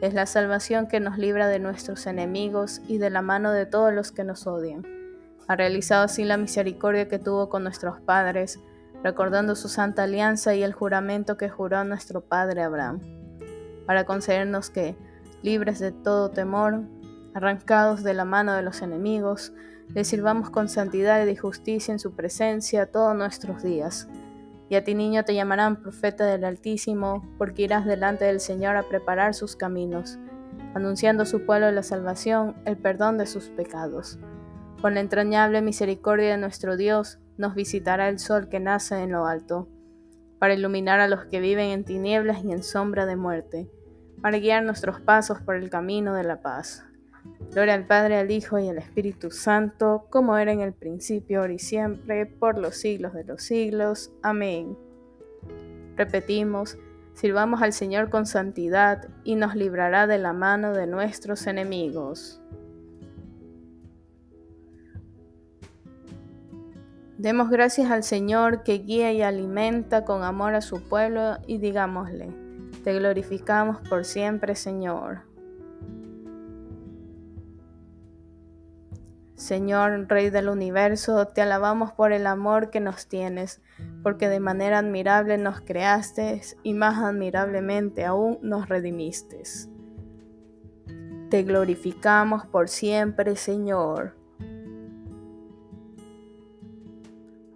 es 0.01 0.13
la 0.13 0.25
salvación 0.25 0.87
que 0.87 0.99
nos 0.99 1.17
libra 1.17 1.47
de 1.47 1.59
nuestros 1.59 2.07
enemigos 2.07 2.81
y 2.87 2.99
de 2.99 3.09
la 3.09 3.21
mano 3.21 3.51
de 3.51 3.65
todos 3.65 3.93
los 3.93 4.11
que 4.11 4.23
nos 4.23 4.47
odian. 4.47 4.85
Ha 5.47 5.55
realizado 5.55 6.05
así 6.05 6.23
la 6.23 6.37
misericordia 6.37 7.09
que 7.09 7.19
tuvo 7.19 7.49
con 7.49 7.63
nuestros 7.63 7.99
padres, 7.99 8.59
recordando 9.03 9.55
su 9.55 9.67
santa 9.67 10.03
alianza 10.03 10.55
y 10.55 10.63
el 10.63 10.73
juramento 10.73 11.37
que 11.37 11.49
juró 11.49 11.83
nuestro 11.83 12.21
padre 12.21 12.63
Abraham, 12.63 13.01
para 13.89 14.03
concedernos 14.03 14.69
que, 14.69 14.95
libres 15.41 15.79
de 15.79 15.91
todo 15.91 16.29
temor, 16.29 16.83
arrancados 17.33 18.03
de 18.03 18.13
la 18.13 18.23
mano 18.23 18.53
de 18.53 18.61
los 18.61 18.83
enemigos, 18.83 19.51
le 19.95 20.03
sirvamos 20.03 20.51
con 20.51 20.69
santidad 20.69 21.25
y 21.25 21.35
justicia 21.35 21.91
en 21.91 21.97
su 21.97 22.11
presencia 22.11 22.91
todos 22.91 23.15
nuestros 23.15 23.63
días 23.63 24.07
y 24.69 24.75
a 24.75 24.83
ti 24.83 24.93
niño 24.93 25.25
te 25.25 25.33
llamarán 25.33 25.81
profeta 25.81 26.27
del 26.27 26.43
Altísimo, 26.43 27.27
porque 27.39 27.63
irás 27.63 27.87
delante 27.87 28.25
del 28.25 28.39
Señor 28.39 28.75
a 28.75 28.87
preparar 28.87 29.33
sus 29.33 29.55
caminos, 29.55 30.19
anunciando 30.75 31.23
a 31.23 31.25
su 31.25 31.43
pueblo 31.47 31.71
la 31.71 31.81
salvación, 31.81 32.57
el 32.65 32.77
perdón 32.77 33.17
de 33.17 33.25
sus 33.25 33.49
pecados. 33.49 34.19
Con 34.83 34.93
la 34.93 34.99
entrañable 34.99 35.63
misericordia 35.63 36.29
de 36.29 36.37
nuestro 36.37 36.77
Dios, 36.77 37.17
nos 37.37 37.55
visitará 37.55 38.07
el 38.07 38.19
sol 38.19 38.49
que 38.49 38.59
nace 38.59 39.01
en 39.01 39.13
lo 39.13 39.25
alto, 39.25 39.67
para 40.37 40.53
iluminar 40.53 40.99
a 40.99 41.07
los 41.07 41.25
que 41.25 41.39
viven 41.39 41.71
en 41.71 41.83
tinieblas 41.83 42.45
y 42.45 42.51
en 42.51 42.61
sombra 42.61 43.07
de 43.07 43.15
muerte, 43.15 43.71
para 44.21 44.39
guiar 44.39 44.63
nuestros 44.63 44.99
pasos 44.99 45.39
por 45.41 45.55
el 45.55 45.69
camino 45.69 46.13
de 46.13 46.23
la 46.23 46.41
paz. 46.41 46.85
Gloria 47.51 47.73
al 47.73 47.85
Padre, 47.85 48.17
al 48.17 48.31
Hijo 48.31 48.59
y 48.59 48.69
al 48.69 48.77
Espíritu 48.77 49.31
Santo, 49.31 50.05
como 50.09 50.37
era 50.37 50.51
en 50.51 50.61
el 50.61 50.73
principio, 50.73 51.41
ahora 51.41 51.53
y 51.53 51.59
siempre, 51.59 52.25
por 52.25 52.57
los 52.57 52.75
siglos 52.75 53.13
de 53.13 53.23
los 53.23 53.41
siglos. 53.41 54.11
Amén. 54.21 54.77
Repetimos, 55.95 56.77
sirvamos 57.13 57.61
al 57.61 57.73
Señor 57.73 58.09
con 58.09 58.25
santidad 58.25 59.09
y 59.23 59.35
nos 59.35 59.55
librará 59.55 60.07
de 60.07 60.17
la 60.17 60.33
mano 60.33 60.73
de 60.73 60.87
nuestros 60.87 61.47
enemigos. 61.47 62.41
Demos 67.17 67.49
gracias 67.49 67.91
al 67.91 68.03
Señor 68.03 68.63
que 68.63 68.75
guía 68.75 69.11
y 69.11 69.21
alimenta 69.21 70.05
con 70.05 70.23
amor 70.23 70.55
a 70.55 70.61
su 70.61 70.81
pueblo 70.87 71.37
y 71.47 71.57
digámosle, 71.57 72.48
te 72.83 72.97
glorificamos 72.97 73.77
por 73.87 74.05
siempre, 74.05 74.55
Señor. 74.55 75.29
Señor, 79.35 80.07
Rey 80.09 80.29
del 80.29 80.49
universo, 80.49 81.25
te 81.27 81.41
alabamos 81.41 81.93
por 81.93 82.11
el 82.11 82.27
amor 82.27 82.69
que 82.71 82.81
nos 82.81 83.07
tienes, 83.07 83.61
porque 84.03 84.27
de 84.27 84.41
manera 84.41 84.79
admirable 84.79 85.37
nos 85.37 85.61
creaste 85.61 86.41
y 86.61 86.73
más 86.73 86.97
admirablemente 86.97 88.03
aún 88.03 88.37
nos 88.41 88.67
redimiste. 88.67 89.43
Te 91.29 91.43
glorificamos 91.43 92.45
por 92.47 92.67
siempre, 92.67 93.37
Señor. 93.37 94.19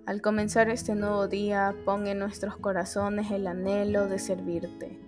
Al 0.06 0.22
comenzar 0.22 0.70
este 0.70 0.96
nuevo 0.96 1.28
día, 1.28 1.76
pon 1.84 2.08
en 2.08 2.20
nuestros 2.20 2.56
corazones 2.58 3.32
el 3.32 3.46
anhelo 3.48 4.08
de 4.08 4.20
servirte, 4.20 5.00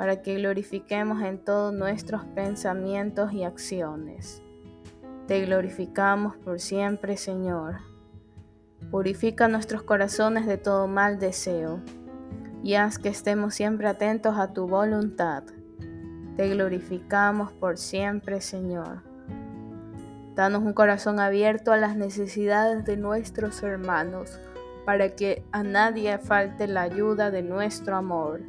para 0.00 0.22
que 0.22 0.36
glorifiquemos 0.36 1.20
en 1.20 1.36
todos 1.36 1.74
nuestros 1.74 2.24
pensamientos 2.24 3.34
y 3.34 3.44
acciones. 3.44 4.42
Te 5.26 5.44
glorificamos 5.44 6.38
por 6.38 6.58
siempre, 6.58 7.18
Señor. 7.18 7.80
Purifica 8.90 9.46
nuestros 9.46 9.82
corazones 9.82 10.46
de 10.46 10.56
todo 10.56 10.88
mal 10.88 11.18
deseo 11.18 11.80
y 12.62 12.76
haz 12.76 12.98
que 12.98 13.10
estemos 13.10 13.54
siempre 13.54 13.88
atentos 13.88 14.38
a 14.38 14.54
tu 14.54 14.66
voluntad. 14.66 15.44
Te 16.34 16.48
glorificamos 16.48 17.52
por 17.52 17.76
siempre, 17.76 18.40
Señor. 18.40 19.02
Danos 20.34 20.62
un 20.62 20.72
corazón 20.72 21.20
abierto 21.20 21.72
a 21.72 21.76
las 21.76 21.94
necesidades 21.94 22.86
de 22.86 22.96
nuestros 22.96 23.62
hermanos, 23.62 24.40
para 24.86 25.14
que 25.14 25.44
a 25.52 25.62
nadie 25.62 26.16
falte 26.16 26.68
la 26.68 26.80
ayuda 26.80 27.30
de 27.30 27.42
nuestro 27.42 27.96
amor. 27.96 28.40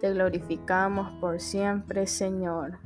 Te 0.00 0.10
glorificamos 0.14 1.12
por 1.20 1.40
siempre, 1.40 2.06
Señor. 2.06 2.78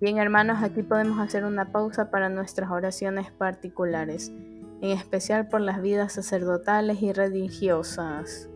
Bien 0.00 0.18
hermanos, 0.18 0.62
aquí 0.62 0.84
podemos 0.84 1.18
hacer 1.18 1.44
una 1.44 1.72
pausa 1.72 2.12
para 2.12 2.28
nuestras 2.28 2.70
oraciones 2.70 3.32
particulares, 3.32 4.28
en 4.28 4.90
especial 4.90 5.48
por 5.48 5.60
las 5.60 5.82
vidas 5.82 6.12
sacerdotales 6.12 7.02
y 7.02 7.12
religiosas. 7.12 8.48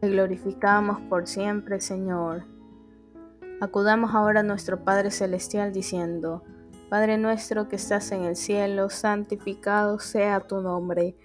Te 0.00 0.10
glorificamos 0.10 1.00
por 1.08 1.26
siempre, 1.26 1.80
Señor. 1.80 2.44
Acudamos 3.62 4.14
ahora 4.14 4.40
a 4.40 4.42
nuestro 4.42 4.84
Padre 4.84 5.10
Celestial 5.10 5.72
diciendo, 5.72 6.44
Padre 6.90 7.16
nuestro 7.16 7.70
que 7.70 7.76
estás 7.76 8.12
en 8.12 8.24
el 8.24 8.36
cielo, 8.36 8.90
santificado 8.90 9.98
sea 10.00 10.40
tu 10.40 10.60
nombre, 10.60 11.16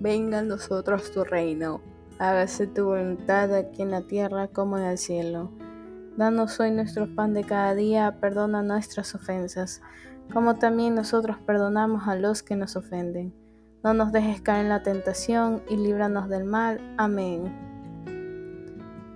venga 0.00 0.38
a 0.38 0.42
nosotros 0.42 1.12
tu 1.12 1.22
reino, 1.22 1.82
hágase 2.18 2.66
tu 2.66 2.86
voluntad 2.86 3.54
aquí 3.54 3.82
en 3.82 3.90
la 3.90 4.02
tierra 4.02 4.48
como 4.48 4.78
en 4.78 4.84
el 4.84 4.98
cielo. 4.98 5.50
Danos 6.16 6.58
hoy 6.60 6.70
nuestro 6.70 7.14
pan 7.14 7.34
de 7.34 7.44
cada 7.44 7.74
día, 7.74 8.16
perdona 8.20 8.62
nuestras 8.62 9.14
ofensas, 9.14 9.82
como 10.32 10.54
también 10.54 10.94
nosotros 10.94 11.36
perdonamos 11.44 12.08
a 12.08 12.16
los 12.16 12.42
que 12.42 12.56
nos 12.56 12.76
ofenden. 12.76 13.34
No 13.84 13.92
nos 13.92 14.12
dejes 14.12 14.40
caer 14.40 14.62
en 14.62 14.70
la 14.70 14.82
tentación 14.82 15.62
y 15.68 15.76
líbranos 15.76 16.28
del 16.28 16.44
mal. 16.44 16.80
Amén. 16.96 17.66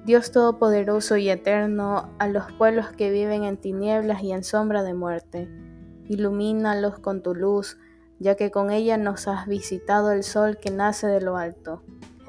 Dios 0.04 0.30
Todopoderoso 0.32 1.16
y 1.16 1.30
Eterno, 1.30 2.10
a 2.18 2.28
los 2.28 2.52
pueblos 2.52 2.88
que 2.92 3.10
viven 3.10 3.44
en 3.44 3.56
tinieblas 3.56 4.22
y 4.22 4.32
en 4.32 4.44
sombra 4.44 4.82
de 4.82 4.94
muerte, 4.94 5.48
ilumínalos 6.08 6.98
con 6.98 7.22
tu 7.22 7.34
luz, 7.34 7.78
ya 8.18 8.34
que 8.34 8.50
con 8.50 8.70
ella 8.70 8.96
nos 8.96 9.26
has 9.26 9.46
visitado 9.46 10.12
el 10.12 10.22
sol 10.22 10.58
que 10.58 10.70
nace 10.70 11.06
de 11.06 11.20
lo 11.20 11.36
alto, 11.36 11.82